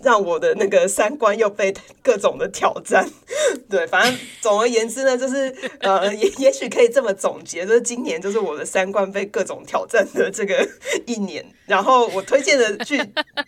[0.00, 3.08] 让我的那个三观又被各种的挑战，
[3.68, 10.68] 对，反正总而言之呢，就是 呃，也也许可以这么总结，就是今年就是我的三观被各种挑战的这个
[11.06, 11.44] 一年。
[11.66, 12.96] 然后我推荐的剧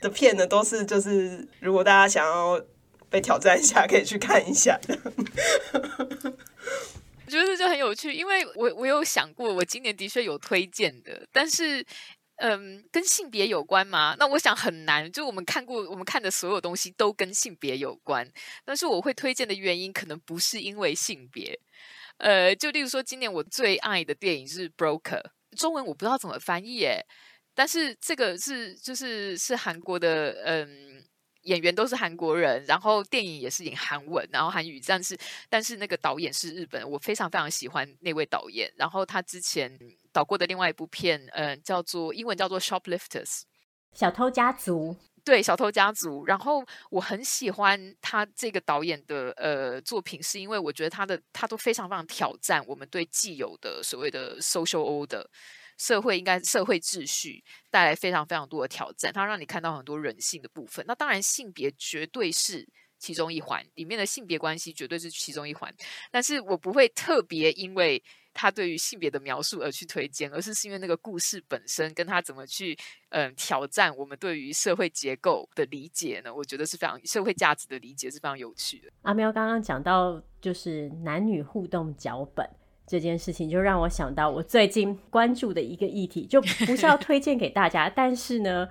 [0.00, 2.60] 的片呢，都是就是如果大家想要
[3.08, 4.78] 被挑战一下，可以去看一下。
[5.72, 11.86] 我觉得这就很有趣，因为我我有想过，我今年的确有推荐的，但是。
[12.42, 14.16] 嗯，跟性别有关吗？
[14.18, 15.10] 那我想很难。
[15.12, 18.26] 就我们看过，我们看的所有东西都跟性别有关。
[18.64, 21.58] 但是我会推荐的原因，可能不是因为性别。
[22.16, 25.20] 呃，就例如说，今年我最爱的电影是《Broker》，
[25.54, 27.04] 中文我不知道怎么翻译耶。
[27.54, 31.04] 但是这个是就是是韩国的，嗯，
[31.42, 35.16] 演员都是韩国人，然后电影也是演韩文，然后韩语，但是
[35.48, 38.70] 但是那个导演是日本，我非常非常喜欢那位导演。
[38.76, 39.78] 然后他之前
[40.12, 43.24] 导过的另外一部片，嗯、呃，叫做英文叫做《Shoplifters》，
[43.94, 44.96] 小偷家族。
[45.22, 46.24] 对，小偷家族。
[46.24, 55.24] 然后我很喜欢他这个导演的呃作品，是因为我觉得他的他都非常非常挑战我们对既有的所谓的 social order。
[55.80, 60.84] 社会应该社会秩序带来非常非常多的挑战，它让你看到很多人性的部分。
[60.86, 62.68] 那当然，性别绝对是
[62.98, 65.74] 其中一环，里面的性别关系绝对是其中一环。
[66.10, 68.02] 但是我不会特别因为
[68.34, 72.76] 他对于性别的描述而去推荐，而是是因为那个故事本身跟他怎么去
[73.08, 76.32] 嗯、挑战我们对于社会结构的理解呢？
[76.32, 78.92] 我觉得是非常社会价值的理解是非常有趣的。
[79.00, 82.46] 阿喵刚刚讲到就是男女互动脚本。
[82.90, 88.68] 这件事情就让我想到我最近关注的一个议题，就不是要推荐给大家，但是呢，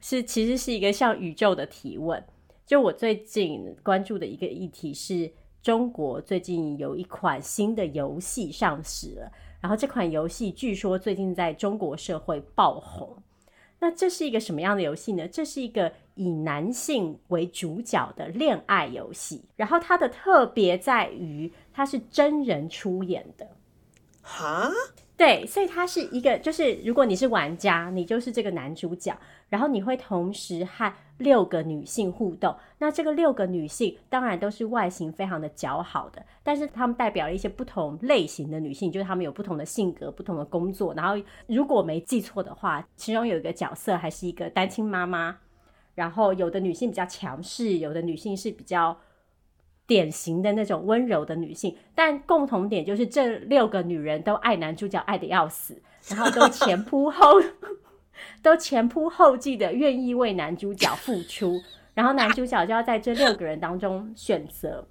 [0.00, 2.20] 是其实是一个向宇宙的提问。
[2.66, 5.30] 就我最近关注的一个议题是，
[5.62, 13.22] 中国最近有一款新的游戏上市了，然后这款游戏据说最近在中国社会爆红。
[13.78, 15.28] 那这是一个什么样的游戏呢？
[15.28, 23.46] 这是一个以男性为主角的恋爱游戏，然后它的特别在于它是真人出演的。
[24.32, 24.70] 哈，
[25.16, 29.14] 对，所以他是一个，就是如果你是玩家，你就是这个男主角，
[29.48, 32.56] 然后你会同时和六个女性互动。
[32.78, 40.94] 那这个六个女性当然都是外形非常的姣好的，但是她们代表了一些不同类型的女性，就是她们有不同的性格、不同的工作。
[40.94, 45.38] 然后如果没记错的话，其中有一个角色还是一个单亲妈妈。
[45.96, 48.96] 然后有的女性比较强势，有的女性是比较。
[49.90, 57.42] 典型的那种温柔的女性，但共同点就是这六个女人都爱男主角爱的要死，然后都前仆后
[58.40, 61.60] 都前仆后继的愿意为男主角付出，
[61.94, 64.86] 然后男主角就要在这六个人当中选择，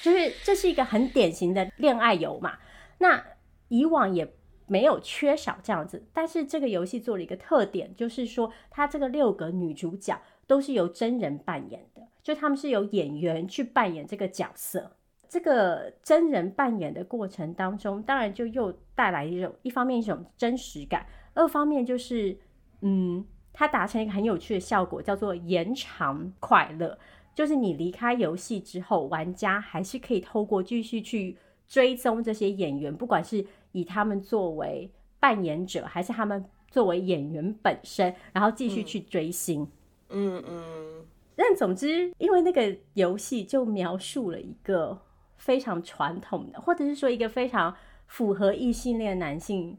[0.00, 2.52] 就是这是一个很典型的恋爱游嘛。
[2.98, 3.20] 那
[3.66, 4.32] 以往也
[4.68, 12.02] 没有缺少这样子，但是这个游戏做了一个特点，就是说它这个六个女主角都是由真人扮演的。
[12.22, 14.92] 就他们是由演员去扮演这个角色，
[15.28, 22.36] 这个真人扮演的过程当中，当然就又带来一种一方面一种真实感，二方面就是，
[22.82, 26.98] 嗯，它达成一个很有趣的效果，叫做延长快乐。
[27.34, 33.42] 就是你离开游戏之后，玩家还是可以透过继续去追踪这些演员，不管是
[33.72, 39.66] 以他们作为扮演者，还是他们作为演员本身，然后继续去追星。
[40.10, 40.64] 嗯嗯。
[40.98, 41.06] 嗯
[41.42, 45.00] 但总之，因为那个游戏就描述了一个
[45.38, 47.74] 非常传统的，或者是说一个非常
[48.06, 49.78] 符合异性恋男性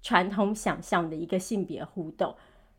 [0.00, 2.34] 传统想象的一个性别互动，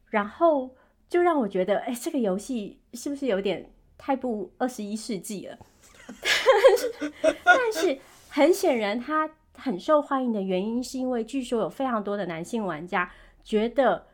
[0.08, 0.76] 然后
[1.08, 5.60] 就让我觉得，哎，这个游戏是不是有点太不二十一世纪了？
[6.08, 8.00] 但是，但是
[8.30, 13.12] 很显然，它很受欢迎的原因，是因为据说有非常多的男性玩家
[13.44, 14.08] 觉得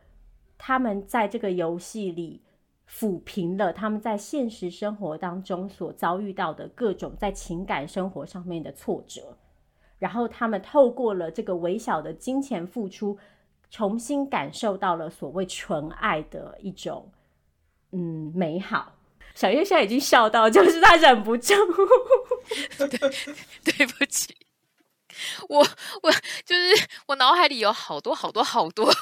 [0.58, 2.42] 他们在这个游戏里。
[2.90, 9.36] 抚平了他们在现实生活当中所遭遇到的各种在情感生活上面的挫折，
[9.98, 13.18] 然后他们透过了这个微小的金钱付出，
[13.70, 17.10] 重新感受到了所谓纯爱的一种
[17.92, 18.92] 嗯美好。
[19.34, 21.54] 小月现在已经笑到，就是他忍不住，
[22.78, 22.98] 对，
[23.76, 24.36] 对不起。
[25.48, 25.60] 我
[26.02, 26.12] 我
[26.44, 28.86] 就是我脑海里有好多好多好多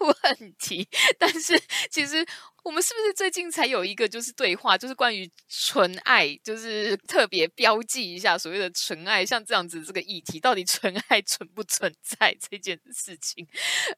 [0.00, 1.58] 问题，但是
[1.90, 2.26] 其实
[2.68, 13.46] 我们是不是最近才有一个就是对话，就是关于纯爱，就是特别标记一下所谓的纯爱，像这样子这个议题，到底纯爱存不存在这件事情？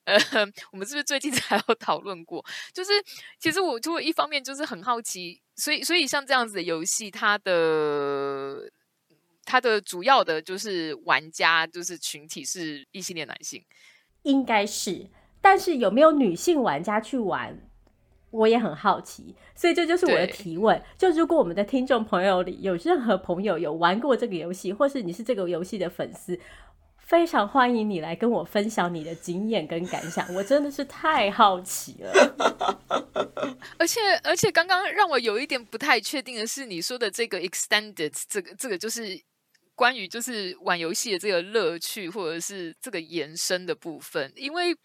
[0.04, 0.16] 呃，
[0.70, 2.44] 我们是不是最近才有讨论过？
[2.72, 2.92] 就是
[3.40, 8.70] 其实我就一方面就是很好奇，所以所以像这样子的游戏，它的。
[9.42, 13.64] 它的主要的就是玩家，就是群体是异性恋男性，
[14.22, 15.08] 应该是，
[15.40, 17.58] 但是有没有女性玩家去玩，
[18.30, 20.80] 我也很好奇，所以这就是我的提问。
[20.96, 26.38] 就如果我们的听众朋友里有任何朋友有玩过这个游戏，或是你是这个游戏的粉丝，
[26.98, 32.12] 非常欢迎你来跟我分享你的经验跟感想，我真的是太好奇了。
[33.78, 39.20] 而 且而且，刚刚让我有一点不太确定的是，你说的这个 extended，这个这个就是。
[39.76, 44.76] 关于就是玩游戏的这个乐趣，或者是这个延伸的部分，因为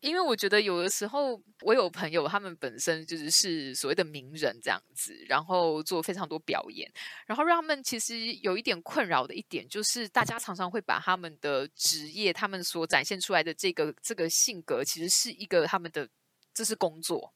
[0.00, 6.90] 因为我觉得有的时候我有朋友，他们本身就是是所谓的名人这样子，然后做非常多表演，
[7.26, 16.08] 然后让他们其实有一点困扰的一点，就是大家常常会把他们的职业，他们所展现出来的这个这个性格，其实是一个他们的
[16.54, 17.34] 这是工作，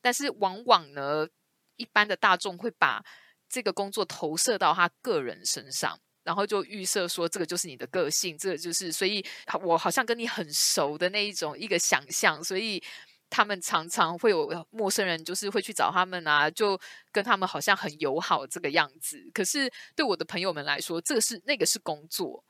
[0.00, 1.28] 但是往往呢。
[1.76, 3.02] 一般的大众会把
[3.48, 9.24] 这个工作投射到他个人身上，然后就预设说这个就是你的个性，这个就是所以
[9.62, 12.82] 我好像跟你很熟的那一种一个想象，所以
[13.28, 16.78] 他们常常会有陌生人就是会去找他们啊，就
[17.10, 19.30] 跟他们好像很友好这个样子。
[19.32, 22.44] 可是对我的朋友们来说，这个是那个是工作。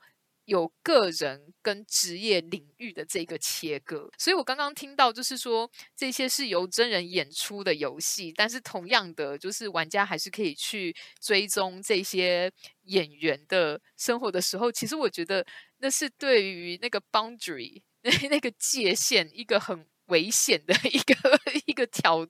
[0.45, 12.51] 有个人跟职业领域的这个切割，所以我刚刚听到就是说，这些是由真人演出的游戏，但是同样的，就是玩家还是可以去追踪这些
[12.83, 15.45] 演员的生活的时候，其实我觉得
[15.77, 21.15] 那是对于那个 boundary 那 那个界限一个很危险的一个
[21.65, 22.27] 一个挑，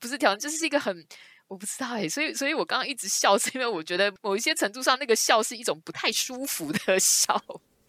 [0.00, 1.06] 不是挑战，就是一个很。
[1.48, 7.40] 我不知道哎，所以，所以我刚刚一直笑，是因为我觉得某一些程度上，那个笑是一种不太舒服的 笑。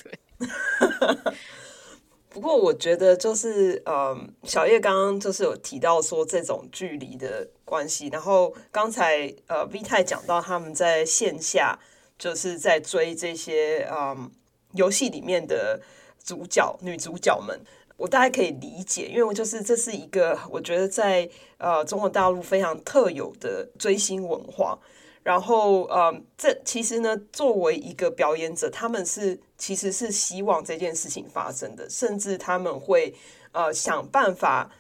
[0.02, 0.20] 对，
[2.30, 11.80] 不过我觉得就是，嗯，小叶刚刚就是有提到说这种距离的关系，然后刚才呃 V 太讲到他们在线下
[12.20, 14.32] 就是在追这些嗯
[14.74, 15.82] 游戏里面的
[16.24, 17.60] 主角女主角们。
[17.98, 24.80] 我大概可以理解，因为我就是这是一个我觉得在呃中国大陆非常特有的追星文化。
[25.24, 33.14] 然后呃，这其实呢，作为一个表演者，他们是其实是希望这件事情发生的，甚至他们会
[33.52, 34.72] 呃想办法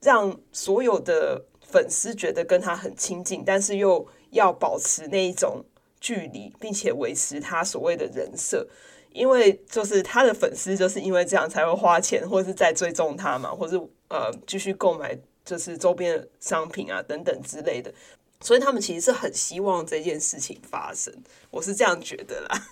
[0.00, 5.64] 让所有的粉丝觉得跟他很亲近，但是又要保持那一种
[6.00, 8.66] 距离，并且维持他所谓的人设。
[9.14, 13.76] 因为就是他的粉丝就是因为这样才会花钱，或是在追踪他嘛，或是
[14.08, 17.92] 呃继续购买就是周边商品啊等等之类的，
[18.40, 21.12] 所以他们其实是很希望这件事情发生，
[21.50, 22.68] 我是这样觉得啦，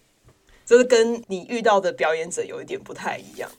[0.64, 3.50] 就是跟你遇到的表演者有一点不太一样。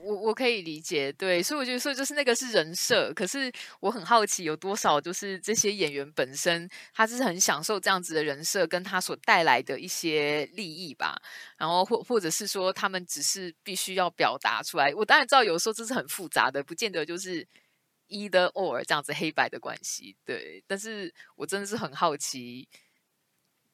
[0.00, 11.20] 我我可以理解，对，所以我觉得说就是那个是人设，可是我很好奇有多少就是这些演员本身，他是很享受这样子的人设跟他所带来的一些利益吧，
[11.56, 14.94] 然后或或者是说他们只是必须要表达出来。
[14.94, 17.46] 我当然知道有时候这是很复杂的，不见得就是
[18.08, 22.68] either or 这样子黑白的关系，对，但是我真的是很好奇。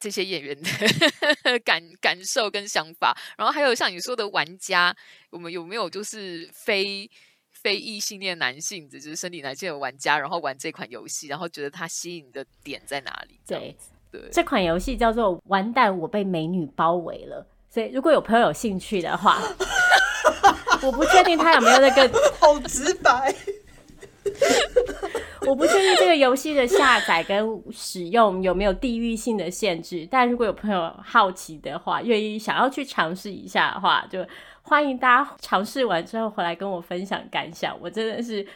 [0.05, 4.94] 这些演员的 感感受跟想法，然后还有像你说的玩家，
[5.30, 7.11] 我们有没有就是非
[7.50, 13.40] 非异性恋男性，就是生理男性的玩家，然后玩这款游戏，然后觉得它吸引的点在哪里？
[13.46, 13.74] 对
[14.12, 17.40] 对，这款游戏叫做《完蛋，我被美女包围了》，
[17.74, 19.40] 所以如果有朋友有兴趣的话，
[20.84, 23.34] 我不确定他有没有那个好直白。
[25.46, 34.26] 我不确定这个游戏的下载跟使用有没有地域性的限制，但如果有朋友好奇的话，愿意想要去尝试一下的话，就
[34.62, 37.78] 欢迎大家尝试完之后回来跟我分享感想。
[37.80, 38.46] 我真的是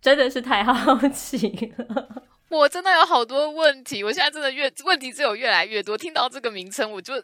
[0.00, 5.96] 真的是太好奇了， 我真的有好多问题，我现在真的越问题只有越来越多。
[5.96, 7.14] 听到这个名称，我就。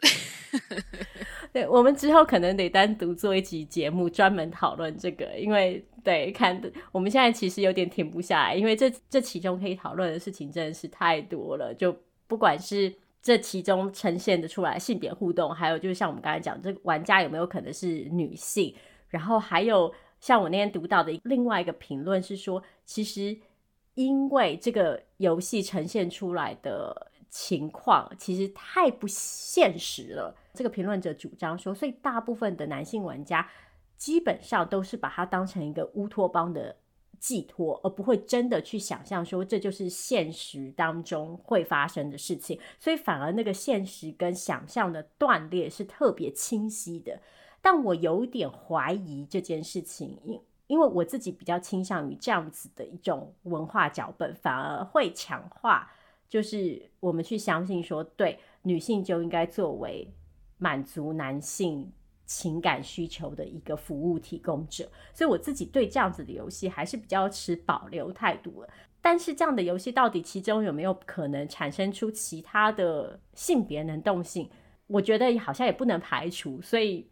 [1.55, 11.73] 对，我们之后可能得单独做一集节目，专门讨论这个，因为对，看我们现在其实有点停不下来，因为这这其中可以讨论的事情真的是太多了。
[11.73, 11.95] 就
[12.27, 18.75] 不管是这其中呈现的出来性别互动，还有就是像我们刚才讲，这个玩家有没有可能是女性，
[19.07, 19.89] 然后还有
[20.19, 23.33] 像我那天读到的另外一个评论是说，其实
[23.93, 30.33] 因为这个游戏呈现出来的情况其实太不现实了。
[30.53, 33.45] 这个评论者主张说，所以大部分的男性玩家
[33.97, 36.77] 基本上都是把它当成一个乌托邦的
[37.19, 42.57] 寄托，而不会真的去想象说这就是现实当中会发生的事情。
[42.79, 47.19] 所以反而那个现实跟想象的断裂是特别清晰的。
[47.61, 55.91] 但我有点怀疑这件事情，因因为我自己比较倾向于这样子的一种文化脚本，反而会强化，
[56.29, 60.13] 就是我们去相信说，对，女性就应该作为。
[60.57, 61.91] 满足男性
[62.25, 68.69] 情感需求的一个服务提供者，所以我自己对这样子的游戏还是比较持保留态度了。
[69.01, 74.49] 但是这样的游戏到底其中有没有可能产生出其他的性别能动性？
[74.87, 76.61] 我觉得好像也不能排除。
[76.61, 77.05] 所以，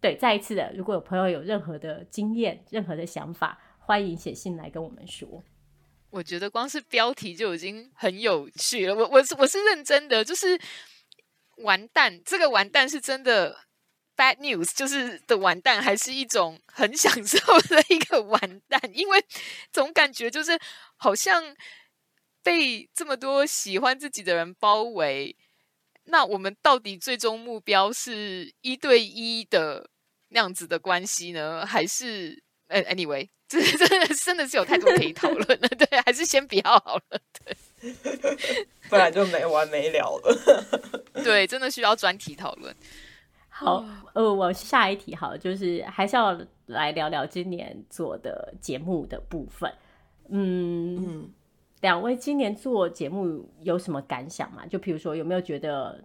[0.00, 5.42] 对，再一次的，如果有朋友有任何的经验、任何的想法，欢迎写信来跟我们说。
[6.14, 8.94] 我觉得光是标题就已经很有趣了。
[8.94, 10.58] 我我是我是认真的，就是。
[11.58, 13.56] 完蛋，这个完蛋是真的
[14.16, 17.38] bad news，就是的完蛋，还是一种很享受
[17.68, 18.80] 的一个完蛋？
[18.92, 19.24] 因为
[19.72, 20.58] 总感觉就是
[20.96, 21.54] 好像
[22.42, 25.36] 被这么多喜欢自己的人包围，
[26.06, 29.88] 那我们到底最终目标是一对一的
[30.30, 31.64] 那样子的关系呢？
[31.64, 37.56] 还是呃，anyway，这 真的真的是有太多可以讨论了，对，还是先不要好了，对。
[38.88, 41.22] 不然就没完没了了。
[41.22, 42.74] 对，真的需要专题讨论。
[43.48, 43.84] 好，
[44.14, 49.70] 呃，我下一题好，就是还是要来聊聊今年做的节目的部分。
[50.30, 51.30] 嗯嗯，
[51.82, 54.66] 两位今年做节目有什么感想吗？
[54.66, 56.02] 就比如说，有没有觉得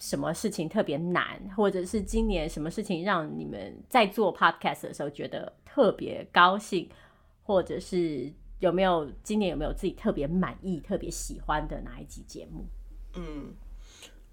[0.00, 6.88] 什么事情特别难，或者是今年什么事情让你们在做 podcast 的时候觉得特别高兴，
[7.44, 12.64] 或者是有没有今年有没有自己特别满意、特别喜欢的哪一集节目？
[13.14, 13.54] 嗯，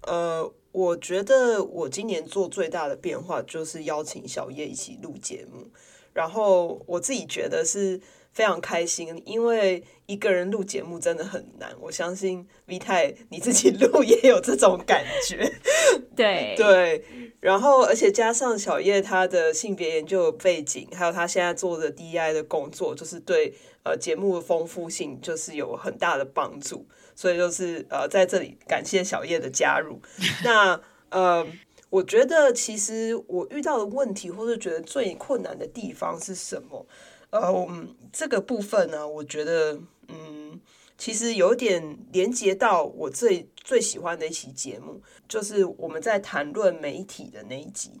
[0.02, 5.70] 呃，我觉得我今年做最大的变化就是邀请小叶一起录节目，
[6.14, 8.00] 然后我自己觉得是。
[8.38, 11.74] 非常开心，因为一个人录节目真的很难。
[11.80, 15.52] 我相信 V 太你自己 录也有这种感觉，
[16.14, 17.04] 对对。
[17.40, 26.86] 然后，而且加上小叶他的性别研究背景，还有他现在做的 DEI 的工作，就是对呃节目的丰富性就是有很大的帮助。
[27.16, 30.00] 所以就是呃在这里感谢小叶的加入。
[30.44, 30.80] 那
[31.10, 31.44] 呃，
[31.90, 36.86] 我觉得其实我遇到的问题，或者觉得最困难的地方是什么？
[37.30, 40.58] 呃，我们这个部分呢，我觉得，嗯，
[40.96, 48.00] 其实有点连接到我最最喜欢的一期节目，就是我们在谈论媒体的那一集，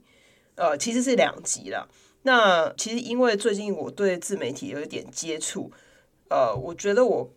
[0.54, 1.86] 呃，其实是两集啦。
[2.22, 5.70] 那其实因为最近我对自媒体有一点接触，
[6.30, 7.30] 呃，我觉得我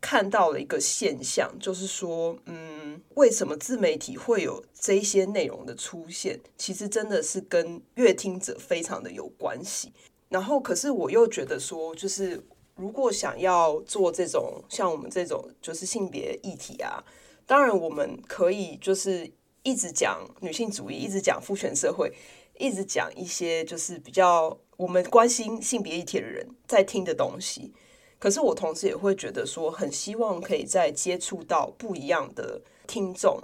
[0.00, 6.40] 看到了一个现象，就是说，嗯，为什么自媒体会有这些内容的出现？
[6.56, 9.92] 其实真的是跟阅听者非常的有关系。
[10.32, 12.42] 然后，可是我又觉得说，就是
[12.74, 17.04] 如果想要做这种像我们这种就是性别议题啊，
[17.46, 19.30] 当然我们可以就是
[19.62, 22.10] 一直讲女性主义，一直讲父权社会，
[22.58, 27.74] 一直讲一些就是比较我们关心性别议题的人在听的东西。
[28.18, 33.38] 可是我同时也会觉得说，很希望可以再接触到不一样的听众。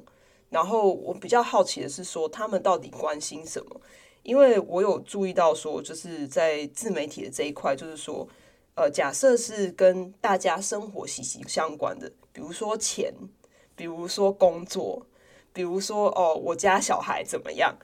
[0.48, 3.80] 然后我比较好奇的是说，他们到底关心什么？
[4.28, 8.28] 因为我有注意到说，就是在自媒体的这一块，就是说，
[8.74, 13.10] 呃，假设是跟大家生活息息相关的，比如说钱，
[13.74, 15.06] 比如说工作，
[15.50, 17.74] 比如说哦，我家小孩怎么样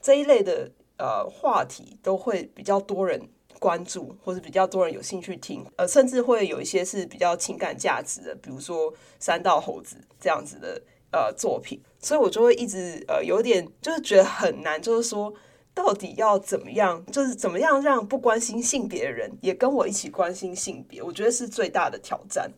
[0.00, 3.22] 这一类的呃话题，都会比较多人
[3.60, 10.82] 关注，或者比较多人有兴趣听，呃，甚至会有一些是比较情感价值的，比如说三道猴子这样子的
[11.12, 15.32] 呃作品，所以我就会一直呃有点就是觉得很难，就是说。
[15.74, 17.04] 到底要怎么样？
[17.10, 21.02] 就是怎么样让不关心性别的人也跟我一起关心性别？
[21.02, 22.50] 我觉得是最大的挑战。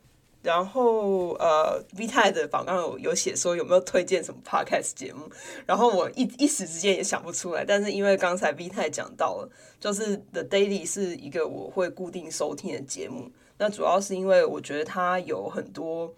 [0.42, 5.30] 然后，呃，V 太的榜刚有有写说有没有推荐什么 podcast 节目？
[5.64, 7.64] 然后我一一时之间也想不出来。
[7.64, 9.48] 但是因为刚才 V 太讲到了，
[9.80, 13.30] 就是 The Daily 是一个我会固定收听的节目。
[13.56, 16.12] 那主要是因为我觉得它有很多。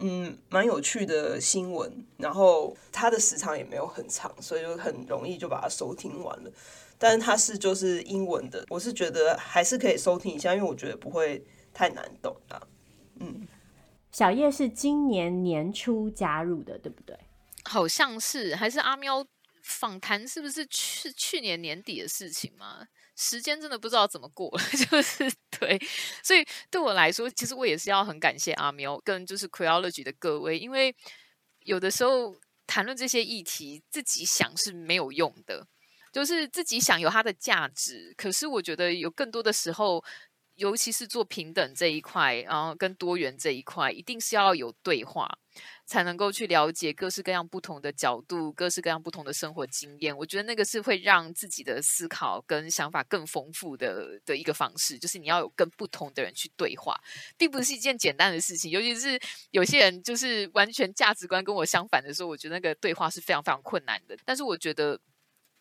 [0.00, 6.50] 嗯，蛮有趣的新闻，然后它的时长也没有很长，所以就很容易就把它收听完了。
[6.98, 12.60] 但是它是就是英文的，我是觉得还是可以收听一下，因为我觉得不会太难懂啊。
[13.20, 13.46] 嗯，
[14.10, 17.18] 小叶是今年年初加入的，对不对？
[17.64, 19.26] 好像是，还是阿喵
[19.62, 20.26] 访谈？
[20.26, 22.86] 是不是去去年年底的事情吗？
[23.22, 24.50] 时间真的不知道怎么过，
[24.90, 25.78] 就是对，
[26.22, 30.96] 所以对我来说，其实我也是要很感谢阿喵跟就是 Queerology 的各位，因为
[31.60, 32.34] 有的时候
[32.66, 35.66] 谈论这些议题，自己想是没有用的，
[36.10, 40.02] 就是自己想有它的价值，可是我觉得有更多的时候，
[40.54, 45.28] 尤其是做平等这一块，然后跟多元这一块，一定是要有对话。
[45.90, 50.16] 才能够去了解各式各样不同的角度，各式各样不同的生活经验。
[50.16, 54.96] 我觉得那个是会让自己的思考跟想法更丰富的的一个方式。
[54.96, 56.96] 就是你要有跟不同的人去对话，
[57.36, 58.70] 并不是一件简单的事情。
[58.70, 59.20] 尤其是
[59.50, 64.16] 有些人就是完全价值观跟我相反的时候，我觉得那个对话是非常非常困难的。
[64.24, 65.00] 但是我觉得。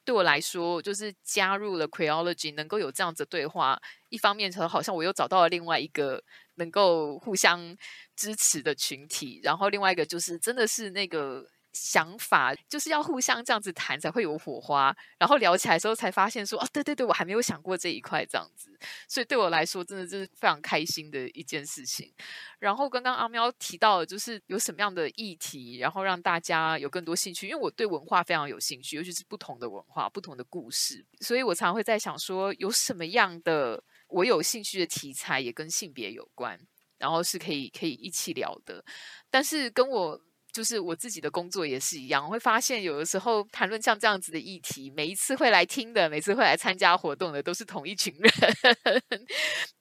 [0.10, 3.80] 对我来说，就是加入了 Queerology，能够有这样子对话。
[4.10, 6.24] 一方面，好像我又找到了另外一个
[6.55, 7.78] 能够互相
[8.16, 9.39] 支持的群体。
[9.43, 11.45] 然后，另外一个就是，真的是那个。
[11.82, 18.77] 想法就是要互相这样子谈才会有火花，然后聊起来的时候才发现说，哦，对对对，我还没有想过这一块这样子，
[19.07, 22.13] 所以对我来说真的就是非常开心的一件事情。
[22.59, 36.59] 然后刚刚阿喵提到的就是有什么样的议题，然后让大家有更多兴趣，因为我对文化非常有兴趣，尤其是不同的文化、不同的故事，所以我常常会在想说，有什么样的我有兴趣的题材也跟性别有关，
[36.97, 38.84] 然后是可以可以一起聊的，
[39.30, 40.21] 但是跟我。
[40.52, 48.32] 就是我自己的工作也是一样，我会发现有的时候谈论像这样子的议题，每一次会来听的，每次会来参加活动的，都是同一群人。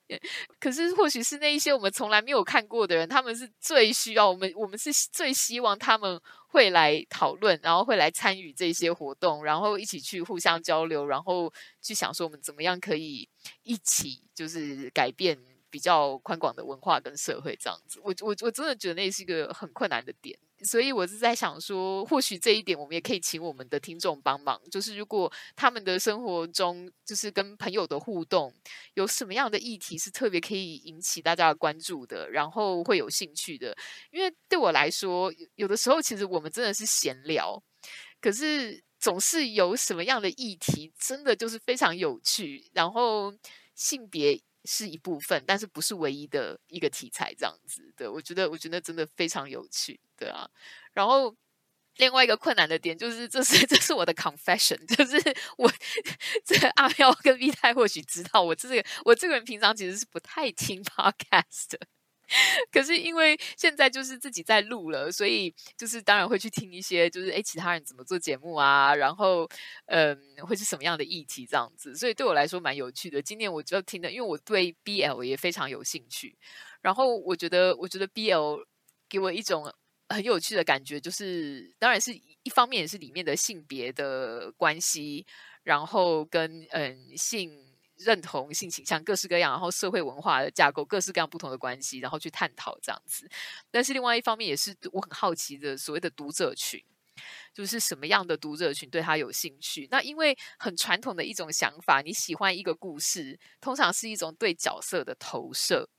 [0.59, 11.51] 可是或许是那一些我们从来没有看过的人，他们是最需要我们，我们是最希望他们会来讨论，然后会来参与这些活动，然后一起去互相交流，然后
[11.81, 13.29] 去想说我们怎么样可以
[13.63, 15.37] 一起就是改变。
[15.71, 28.53] 比较宽广的文化跟社会这样子，我我我真的觉得那是一个很困难的点，所以我是在想说，或许这一点我们也可以请我们的听众帮忙，就是如果他们的生活中就是跟朋友的互动，
[28.93, 33.75] 有什么样的议题是特别可以引起大家的关注的，然后会有兴趣的，
[34.11, 37.61] 因为对我来说，有的时候其实我们真的是闲聊，
[38.19, 43.33] 可是总是有什么样的议题真的就是非常有趣，然后
[43.75, 44.41] 性别。
[44.65, 47.93] 是一部分，但是不是唯一的一个题材，这样子。
[47.95, 50.49] 对，我觉得，我觉得真的非常有趣，对啊。
[50.93, 51.35] 然后
[51.97, 55.17] 另外一个困难的点就是，这是 这是我的 confession， 就是
[55.57, 55.71] 我
[56.45, 61.79] 这阿喵跟 V 太或许知道，我这个我这个人平常其实是不太听 podcast 的。
[62.71, 69.47] 可是因为现在就是自己在录了，所以就是当然会去听一些，就是诶其他人怎么做节目啊，然后
[69.87, 70.17] 嗯，
[70.47, 73.21] 会是什么样的议题这样子，所以对我来说蛮有趣的。
[73.21, 76.37] 今年我就听的，因为我对 BL 也非常有兴趣，
[76.81, 78.65] 然后我觉得我觉得 BL
[79.07, 79.73] 给我一种
[80.09, 85.25] 很有趣的感觉，就是当然是一方面也是里面的性别的关系，
[85.63, 87.68] 然后跟嗯性。
[87.99, 93.29] 认同性倾向各式各样，然后社会文化的架构各式各样不同的关系，然后去探讨这样子。
[93.69, 96.83] 但是另外一方面，也是我很好奇的所谓的读者群，
[97.53, 99.87] 就是什么样的读者群对他有兴趣？
[99.91, 105.89] 那因为很传统的一种想法，你喜欢一个故事，通常是一种对角色的投射。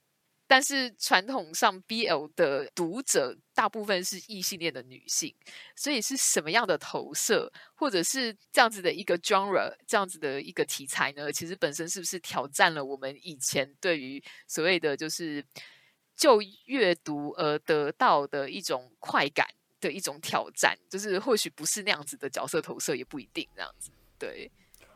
[0.51, 5.32] 但是传统上 BL 的读者大部分是异性恋的女性，
[5.76, 11.30] 所以是什么样的投射，或者是这样子的一个 genre，这样子的一个题材呢？
[11.30, 15.44] 其实本身是不是挑战了我们以前对于所谓的就是
[16.16, 19.46] 就阅读而得到的一种快感
[19.80, 20.76] 的一种挑战？
[20.90, 24.51] 就是或许不是那样子的角色投射，也不一定这样子，对。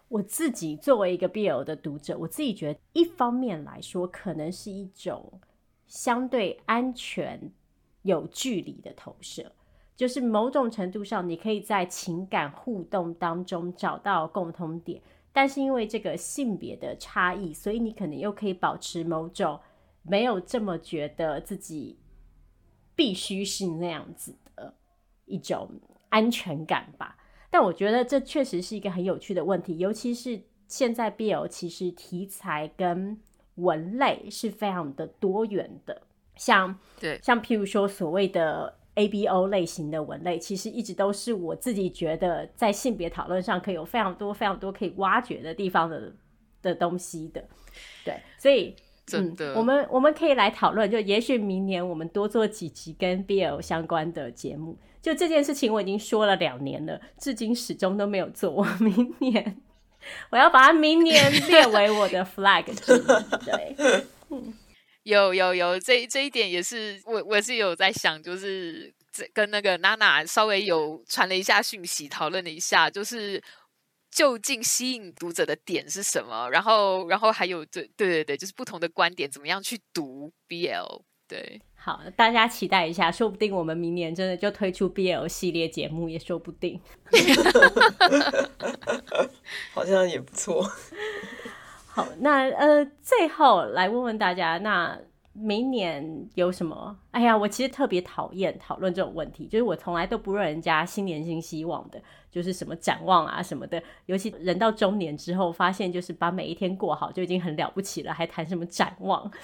[0.08, 5.40] 我自己作为一个 BL 的读者，我自己觉得一方面来说，可能是一种
[5.86, 7.50] 相对安全、
[8.02, 9.50] 有距离的投射，
[9.96, 15.00] 就是某种程度上，你可以在情感互动当中找到共通点，
[15.32, 19.58] 但是因为这个性别的差异，所以你可能又可以保持某种
[20.02, 21.98] 没有这么觉得自己
[22.94, 24.74] 必须是那样子的
[25.24, 25.68] 一种
[26.10, 27.16] 安全感吧。
[27.54, 33.16] 但我觉得这确实是一个很有趣的问题，尤其是现在 BL 其实题材跟
[33.54, 36.02] 文类是非常的多元的，
[36.34, 46.12] 像对，像譬如说所谓的 ABO 类型的文类，其实一直都是我自己觉得在性别讨论上可以有非常多非常多可以挖掘的地方的
[46.60, 47.44] 的东西的，
[48.04, 48.74] 对，所以
[49.06, 54.78] 真的，嗯，我们我们可以来讨论，就也许明年我们多做几集跟 BL 相关的节目。
[55.02, 58.50] 就这件事情，我已经说了两年了，至今始终都没有做。
[58.50, 59.60] 我明年
[60.30, 62.64] 我要把它明年 列为我的 flag。
[63.44, 63.76] 对，
[65.02, 68.90] 有有有，这这一点也是我我是有在想，就是
[69.34, 73.42] 跟那个娜娜稍微有传了一下讯息，讨论了一下，就是
[74.14, 76.48] 究竟吸引读者的点是什么？
[76.50, 81.02] 然后然后还有对对对对，就是不同的观点，怎么样去读 BL？
[81.26, 81.60] 对。
[81.74, 86.80] 好，大家期待一下，说不定我们明年真的就推出 BL 系列节目，也说不定。
[89.74, 90.64] 好像也不错。
[91.88, 94.96] 好，那呃，最后来问问大家，那。
[95.34, 96.96] 明年有什么？
[97.10, 103.82] 哎呀，我其实特别讨厌讨论这种问题，就是我从来都不问人家新年新希望的，就是什么展望啊什么的。
[104.06, 109.30] 尤其人到中年之后，发现就是把每一天过好就已经很了不起了，还谈什么展望？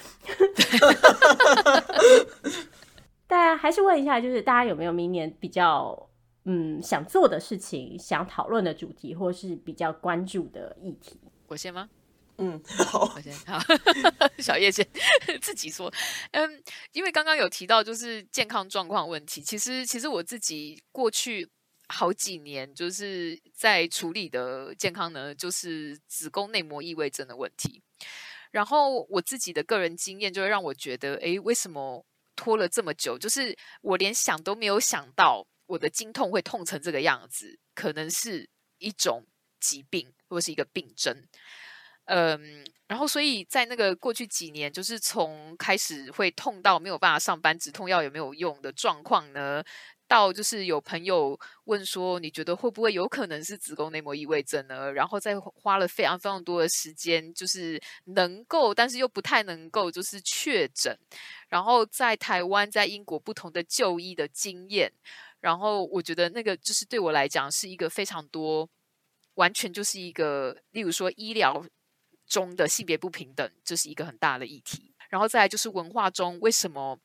[3.27, 6.09] 大家还是问一下，就是大家有没有明年比较
[6.45, 11.19] 嗯想做的事情，想讨论的主题，或是比较关注的议题？
[11.47, 11.89] 我先吗？
[12.41, 13.59] 嗯， 好，我先好，
[14.39, 14.85] 小叶先
[15.39, 15.93] 自己说，
[16.31, 21.47] 嗯，因为刚刚有提到就是健康状况问题，其实其实我自己过去
[21.87, 27.83] 好几年就是在处理的健康呢，就是子宫内膜异位症的问题。
[28.49, 32.03] 然后我自己的个人经验就会让我觉得，诶，为什么
[32.35, 33.17] 拖了这么久？
[33.17, 39.25] 就是我连想都没有想到我的经痛会痛成这个样子，可能是一种
[39.59, 41.15] 疾病或是一个病症。
[42.13, 49.63] 嗯，然后所以在那个过去几年，就是从开始会痛到没有办法上班，止痛药有没有用的状况呢？
[50.09, 54.91] 到就是有朋友问说，你觉得会不会有可能是子宫内膜异位症呢？
[54.91, 60.93] 然后再花了非常非常多的时间，就是能够，但是又不太能够，就是确诊。
[61.47, 64.91] 然后在台湾、在英国不同的就医的经验，
[65.39, 68.67] 然后我觉得那个就是对我来讲是一个非常多，
[69.35, 71.65] 完全就是一个，例如说医疗
[72.31, 74.93] 中的性别不平等，这是一个很大的议题。
[75.09, 76.97] 然后再来就是文化中为什么？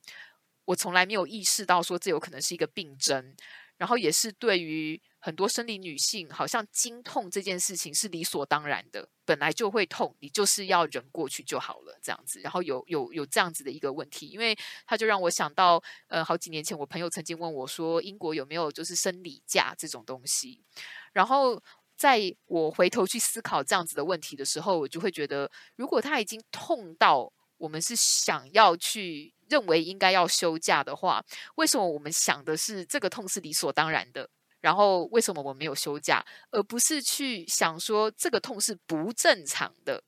[0.67, 3.37] 我从来没有意识到说这有可能是一个病症，
[3.77, 12.41] 然后也是对于很多生理女性，好像经痛这件事情是理所当然的，本来就会痛，你就是要忍过去就好了，这样子。
[12.41, 14.57] 然后有有有这样子的一个问题，因为
[14.87, 20.65] 他就让我想到，呃，好几年前我朋友曾经问我说，英国有没有就是生理假这种东西？
[21.13, 21.63] 然后
[21.97, 29.33] 在我回头去思考这样子的问题的时候，我就会觉得，如果他已经痛到我们是想要去。
[29.49, 31.25] 认为应该要休假的话，
[31.55, 34.29] 为什么我们想的是这个痛是理所当然的？
[34.61, 40.03] 然后为什么我们没有休假，而不是去想说这个痛是不正常的？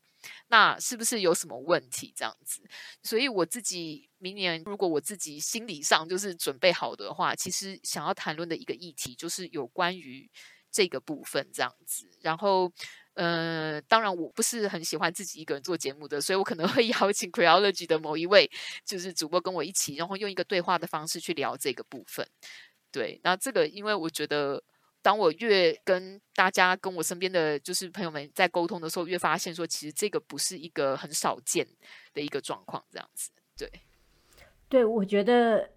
[0.48, 2.12] 那是不是有什么问题？
[2.16, 2.60] 这样子，
[3.04, 10.28] 所以我自己明年如果我自己心理上就是准备好的话，其实想要谈论的一个议题就是有关于
[10.78, 12.72] 这个部分这样子，然后。
[13.20, 18.48] 嗯、呃，当然我不是很喜欢自己一个人做节目的，所以我可能会 邀请 Creology 的某一位
[18.84, 22.24] 就是主播跟我一起，然后用一个对话的方式去聊这个部分。
[22.92, 24.62] 对，那这个因为我觉得，
[25.02, 31.66] 当我越跟大家、跟我身边的就是朋友们在沟通的时候，越发现说，其实这个不是一个很少见
[32.14, 33.32] 的一个状况，这样子。
[33.56, 33.68] 对，
[34.68, 35.70] 对，我觉得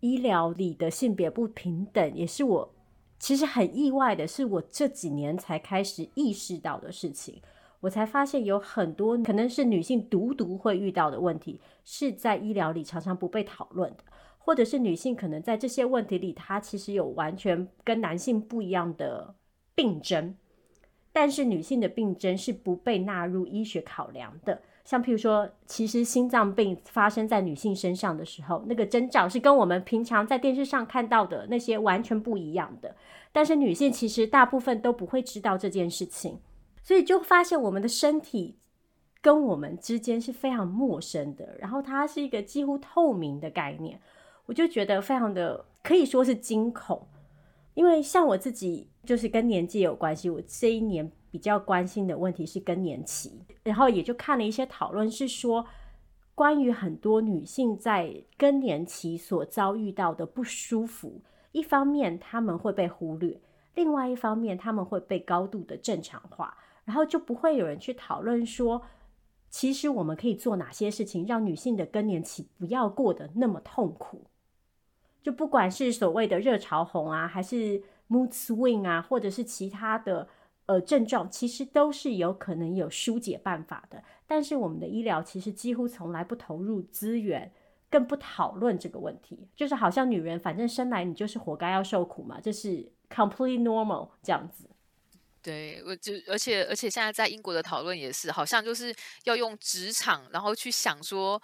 [0.00, 2.75] 医疗里的性别不平等也是我。
[3.18, 7.40] 其实很意外的是，我这几年才开始意识到的事情，
[7.80, 14.04] 我才发现有很多可能是女性独独会遇到的问题，是在医疗里常常不被讨论的，
[14.38, 19.34] 或者是女性可能在这些问题里，她其实有完全跟男性不一样的
[19.74, 20.36] 病症，
[21.12, 24.60] 但是女性的病症是不被纳入医学考量的。
[24.86, 32.94] 像譬如说，其实心脏病发生在女性身上的时候，那个征兆是跟我们平常在电视上看到的那些完全不一样的。
[33.32, 36.38] 但是女性其实大部分都不会知道这件事情，
[36.84, 38.54] 所以就发现我们的身体
[39.20, 41.56] 跟我们之间是非常陌生的。
[41.58, 44.00] 然后它是一个几乎透明的概念，
[44.46, 47.04] 我就觉得非常的可以说是惊恐。
[47.74, 51.10] 因为像我自己就是跟年纪有关系，我这一年。
[51.36, 55.66] 比较关心的问题是更年期，然后也就看了一些讨论，是说
[56.34, 61.20] 关于很多女性在更年期所遭遇到的不舒服，
[61.52, 63.38] 一方面她们会被忽略，
[63.74, 66.56] 另外一方面她们会被高度的正常化，
[66.86, 68.80] 然后就不会有人去讨论说，
[69.50, 74.22] 其实我们可以做哪些事情，让女性的更年期不要过得那么痛苦。
[75.22, 80.26] 就不管是所谓的热潮红啊，还是 mood swing 啊，或者是其他的。
[80.66, 87.52] 呃，症状其实都是有可能有疏解办法的，但是我们的医疗其实几乎从来不投入资源，
[87.88, 94.68] 更不讨论这个问题，就是好像女人反正生来你就是活该要受苦嘛，这是 completely normal 这样子。
[95.40, 98.92] 对，我就而且而且现在在英国的讨论也是，好像就是
[99.24, 101.40] 要用职场，然后去想说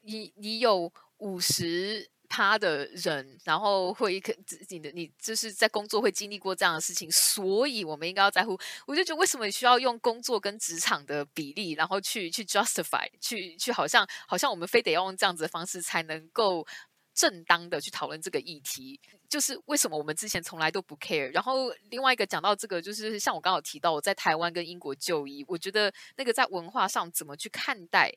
[0.00, 2.10] 你你有五十。
[2.34, 8.58] 他的人，然后会可自己的你，就是在工作会经历过这样的事情，所以我们应该要在乎。
[8.88, 16.66] 我就觉得，为什么需要用工作跟职场的比例，然后去去 justify，去去好像好像我们非得要用这样子的方式才能够
[17.14, 18.98] 正当的去讨论这个议题？
[19.28, 21.32] 就是为什么我们之前从来都不 care？
[21.32, 28.12] 然后另外一个讲到这个，就是像我刚好提到，我在台湾跟英国就医，我觉得那个在文化上怎么去看待？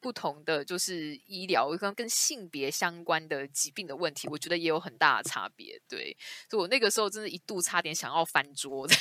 [0.00, 5.80] 不同的就是医疗跟跟性别相关的疾病的问题，我觉得也有很大的差别。
[5.88, 6.16] 对，
[6.48, 8.94] 所以我那个时候真的一度差点想要翻桌的，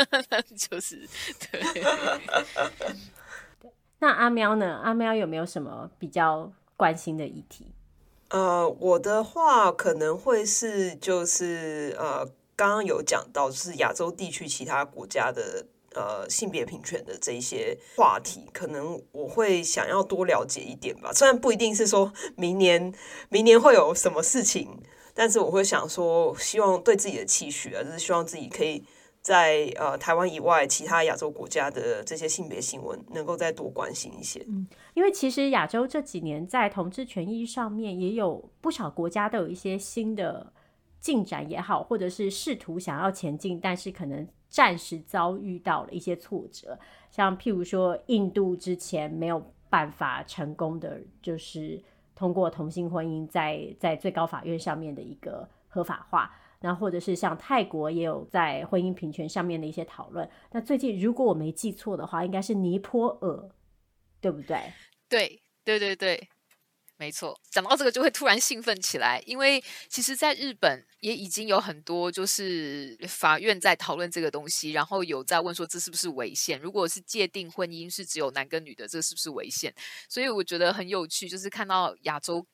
[0.56, 1.08] 就是
[1.50, 1.62] 对。
[4.00, 4.80] 那阿喵呢？
[4.82, 7.66] 阿喵有没有什么比较关心的议题？
[8.28, 15.66] 呃，我的话可能会是就是呃，刚刚有讲到，就是亚洲地区其他国家的。
[15.94, 21.12] 呃，性别平权的这一些话题，可能我会想要多了解一点吧。
[21.12, 22.92] 虽然不一定是说明年
[23.28, 24.68] 明年会有什么事情，
[25.14, 28.82] 但是我会想说，希望对自己的期许啊，就是希望自己可以
[29.22, 34.44] 在呃台湾以外其他亚洲国家的这些性别新闻，能够再多关心一些。
[34.48, 40.52] 嗯，因为其实亚洲这几年在同志权益上面，也有不少国家都有一些新的
[41.00, 44.26] 进展也好，或者是试图想要前进，但是可能。
[44.54, 46.78] 暂时遭遇到了一些挫折，
[47.10, 51.82] 像譬如说，印度之前没有办法成功的，就是
[52.14, 56.32] 通过同性婚姻在在最高法院上面的一个合法化。
[56.60, 60.30] 那或者是像泰国也有在婚姻平权上面的一些讨论。
[60.52, 63.50] 那最近如果我没记错的话，应该是尼泊尔，
[64.20, 64.72] 对不对？
[65.08, 66.28] 对对对对。
[66.96, 76.58] 没错，讲到这个就会突然兴奋起来，因为其实，在日本也已经有很多就是法院在讨论这个东西，然后有在问说这是不是违宪？
[76.60, 79.74] 如果是界定婚姻是只有男跟女的，这是不是违宪？
[80.08, 82.46] 所以我觉得很有趣，就是看到亚洲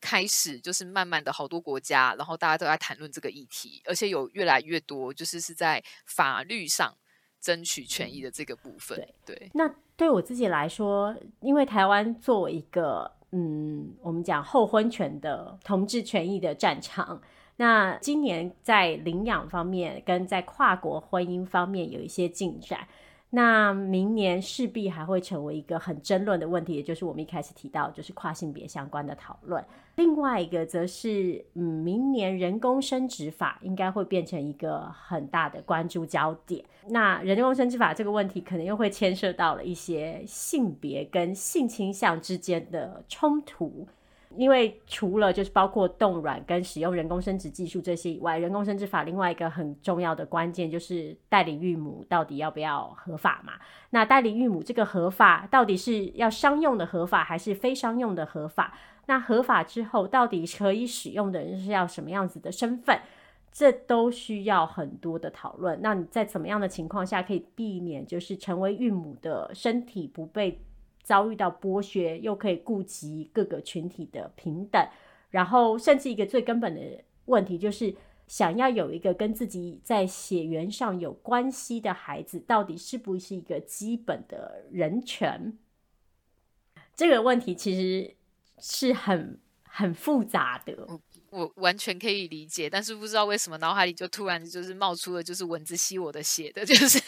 [0.00, 6.96] 开始就是慢慢的好多国家，然后大家都在谈论这个议题，而且有越来越多就是是在法律上
[7.40, 8.96] 争取权益的这个部分。
[9.26, 17.20] 对，对，那对我自己来说，因为台湾作为一个嗯，我们讲后婚权的同志权益的战场。
[17.56, 22.88] 那今年在领养方面跟在跨国婚姻方面有一些进展。
[23.30, 29.64] 那明年势必还会成为一个很争论的问题，也就是我们一开始提到，就是跨性别相关的讨论。
[29.96, 36.64] 另外一个则是，嗯，明年人工生殖法应该会变成一个很大的关注焦点。
[36.88, 43.86] 那人工生殖法这个问题，可能又会牵涉到了一些性别跟性倾向之间的冲突。
[44.36, 53.54] 因为除了就是包括冻卵跟使用人工生殖技术这些以外，人工生殖法另外一个很重要的关键就是代理孕母到底要不要合法嘛？
[53.90, 58.72] 那代理孕母这个合法到底是要商用的合法还是非商用的合法？
[59.06, 63.00] 那合法之后到底可以使用的人是要什么样子的身份？
[63.52, 65.76] 这都需要很多的讨论。
[65.82, 70.62] 那你在怎么样的情况下可以避免就是成为孕母的身体不被
[71.02, 74.86] 遭遇到剥削，又可以顾及各个群体的平等，
[75.30, 76.80] 然后甚至一个最根本的
[77.26, 77.94] 问题就是，
[78.26, 85.58] 想要有一个跟自己在血缘上有关系的孩子，到底是不是一个基本的人权？
[86.94, 88.14] 这个问题其实
[88.58, 91.00] 是很很复杂的。
[91.30, 97.00] 我完全可以理解，但是不知道为什么脑海里就突然就是冒出了就是蚊子吸我的血的， 就是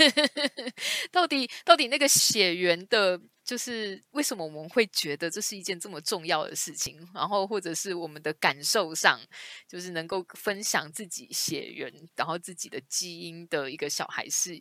[1.10, 6.96] 到底到底那个血缘的，就是为什么我们会觉得这是一件这么重要的事情？
[7.12, 9.20] 然后或者是我们的感受上，
[9.68, 14.56] 就是能够分享自己血缘，然后自己的基因的一个小孩是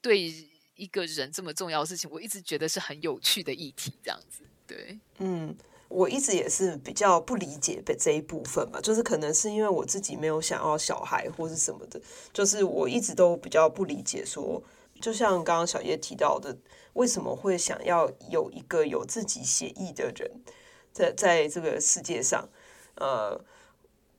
[0.00, 0.32] 对
[0.76, 5.54] 一个人这么重要的事情，我一直觉得是很有趣的议题，这样子，对，嗯。
[5.90, 12.00] 我一直也是比较不理解的这一部分嘛，就是可能是因为我自己没有想要小孩或是什么的，
[12.32, 14.62] 就是我一直都比较不理解说，
[15.00, 16.56] 就像刚刚小叶提到的，
[16.92, 20.30] 为什么会想要有一个有自己写意的人
[20.92, 22.48] 在在这个世界上，
[22.94, 23.44] 呃，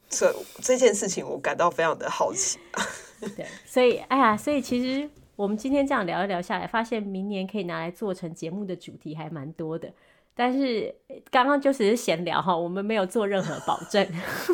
[0.09, 2.59] 这这件事情我感到非常的好奇。
[3.37, 9.93] 对，所以哎呀，所以其实我们今天这样聊一聊下来，发现明年可以拿来做成节目的主题还蛮多的。
[10.35, 10.93] 但是
[11.29, 14.05] 刚刚就只是闲聊哈，我们没有做任何保证，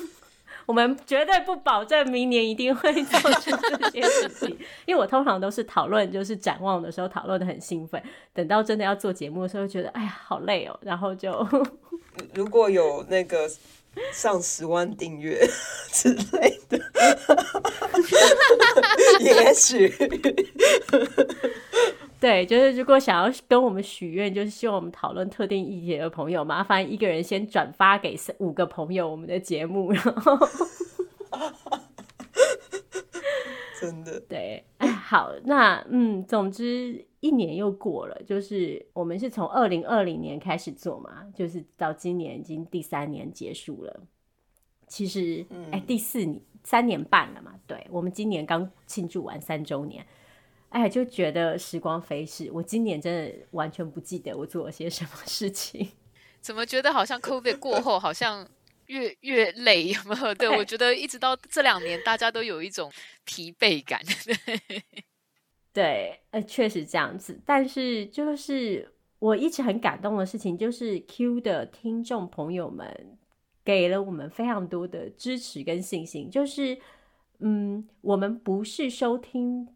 [0.66, 4.50] 我们绝对不保证明年一定会做出这些事情，
[4.86, 8.02] 因为我通常都是讨论就是展望的时候讨论的很兴奋，
[8.34, 11.48] 等到真的要做节目的时候，觉得哎呀好累哦，然后就
[12.34, 13.50] 如果有那个
[14.14, 15.40] 上十万订阅
[15.92, 16.80] 之类的，
[19.22, 19.94] 也许。
[22.20, 30.36] 对，就是如果想要跟我们许愿，就是希望我们讨论特定议题的朋友，麻烦一个人先转发给五个朋友我们的节目，然后
[33.80, 34.20] 真的。
[34.22, 34.77] 对，哎，
[35.08, 44.02] 好，那嗯，总之一年又过了，就是我们是从二零二零年开始做嘛，就是到今年已经第三年结束了，
[44.86, 50.06] 其实哎，第四年三年半了嘛，对，我们今年刚庆祝完三周年。
[50.70, 52.52] 哎，就觉得时光飞逝。
[52.52, 55.90] 我今年真的完全不记得我做了些什么事情。
[56.42, 58.46] 怎么觉得好像 COVID 过后好像
[58.88, 59.88] 越越累？
[59.94, 60.36] 有没有？
[60.36, 62.92] 对，我觉得一直到这两年，大家都有一种
[63.24, 64.02] 疲惫感。
[64.26, 64.84] 对，
[65.72, 67.40] 对，呃，确实这样子。
[67.46, 73.18] 但是就是我一直很感动的事情，就是 Q 的听众朋友们
[73.64, 76.30] 给了我们非常多的支持跟信心。
[76.30, 76.78] 就是
[77.40, 79.70] 嗯，我们不是收听。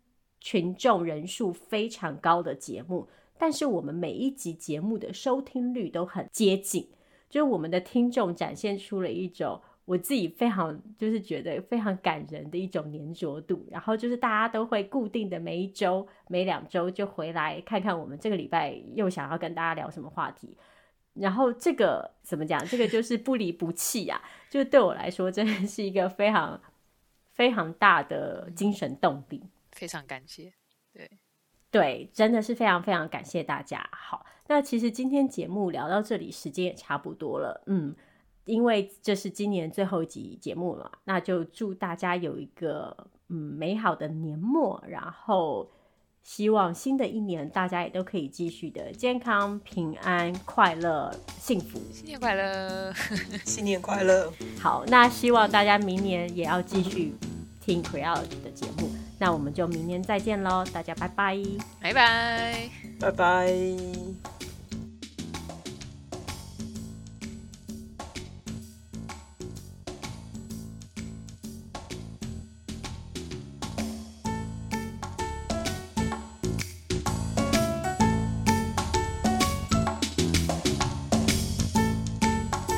[0.43, 3.07] 群众人数非常高的节目，
[3.37, 6.89] 但是我们每一集节目的收听率都很接近，
[7.31, 20.55] 就是我们的听众展现出了一种我自己非常就是觉得非常感人的一种黏着度，然后就是大家都会固定的每一周、每两周就回来看看我们这个礼拜又想要跟大家聊什么话题，
[21.13, 22.63] 然后这个怎么讲？
[22.67, 24.21] 这个就是不离不弃啊！
[24.49, 26.61] 就对我来说，真的是一个非常
[27.33, 29.41] 非常大的精神动力。
[29.71, 30.53] 非常感谢，
[30.93, 31.09] 对
[31.71, 33.89] 对，真的是非常非常感谢大家。
[33.91, 37.63] 好，那其实今天节目聊到这里，时间也差不多了。
[37.65, 37.95] 嗯，
[38.43, 45.71] 因为这是今年最后一集节目了，那就祝大家有一个嗯美好的年末，然后
[46.21, 51.79] 希望新的一年大家也都可以继续的健康、平安、快乐、幸福。
[51.93, 52.93] 新年快乐，
[53.45, 54.29] 新年快乐。
[54.59, 57.13] 好，那希望大家明年也要继续
[57.61, 58.89] 听 Creology 的节目。
[59.21, 61.37] 那我们就明年再见喽，大家拜拜，
[61.79, 62.69] 拜拜，
[62.99, 64.50] 拜拜。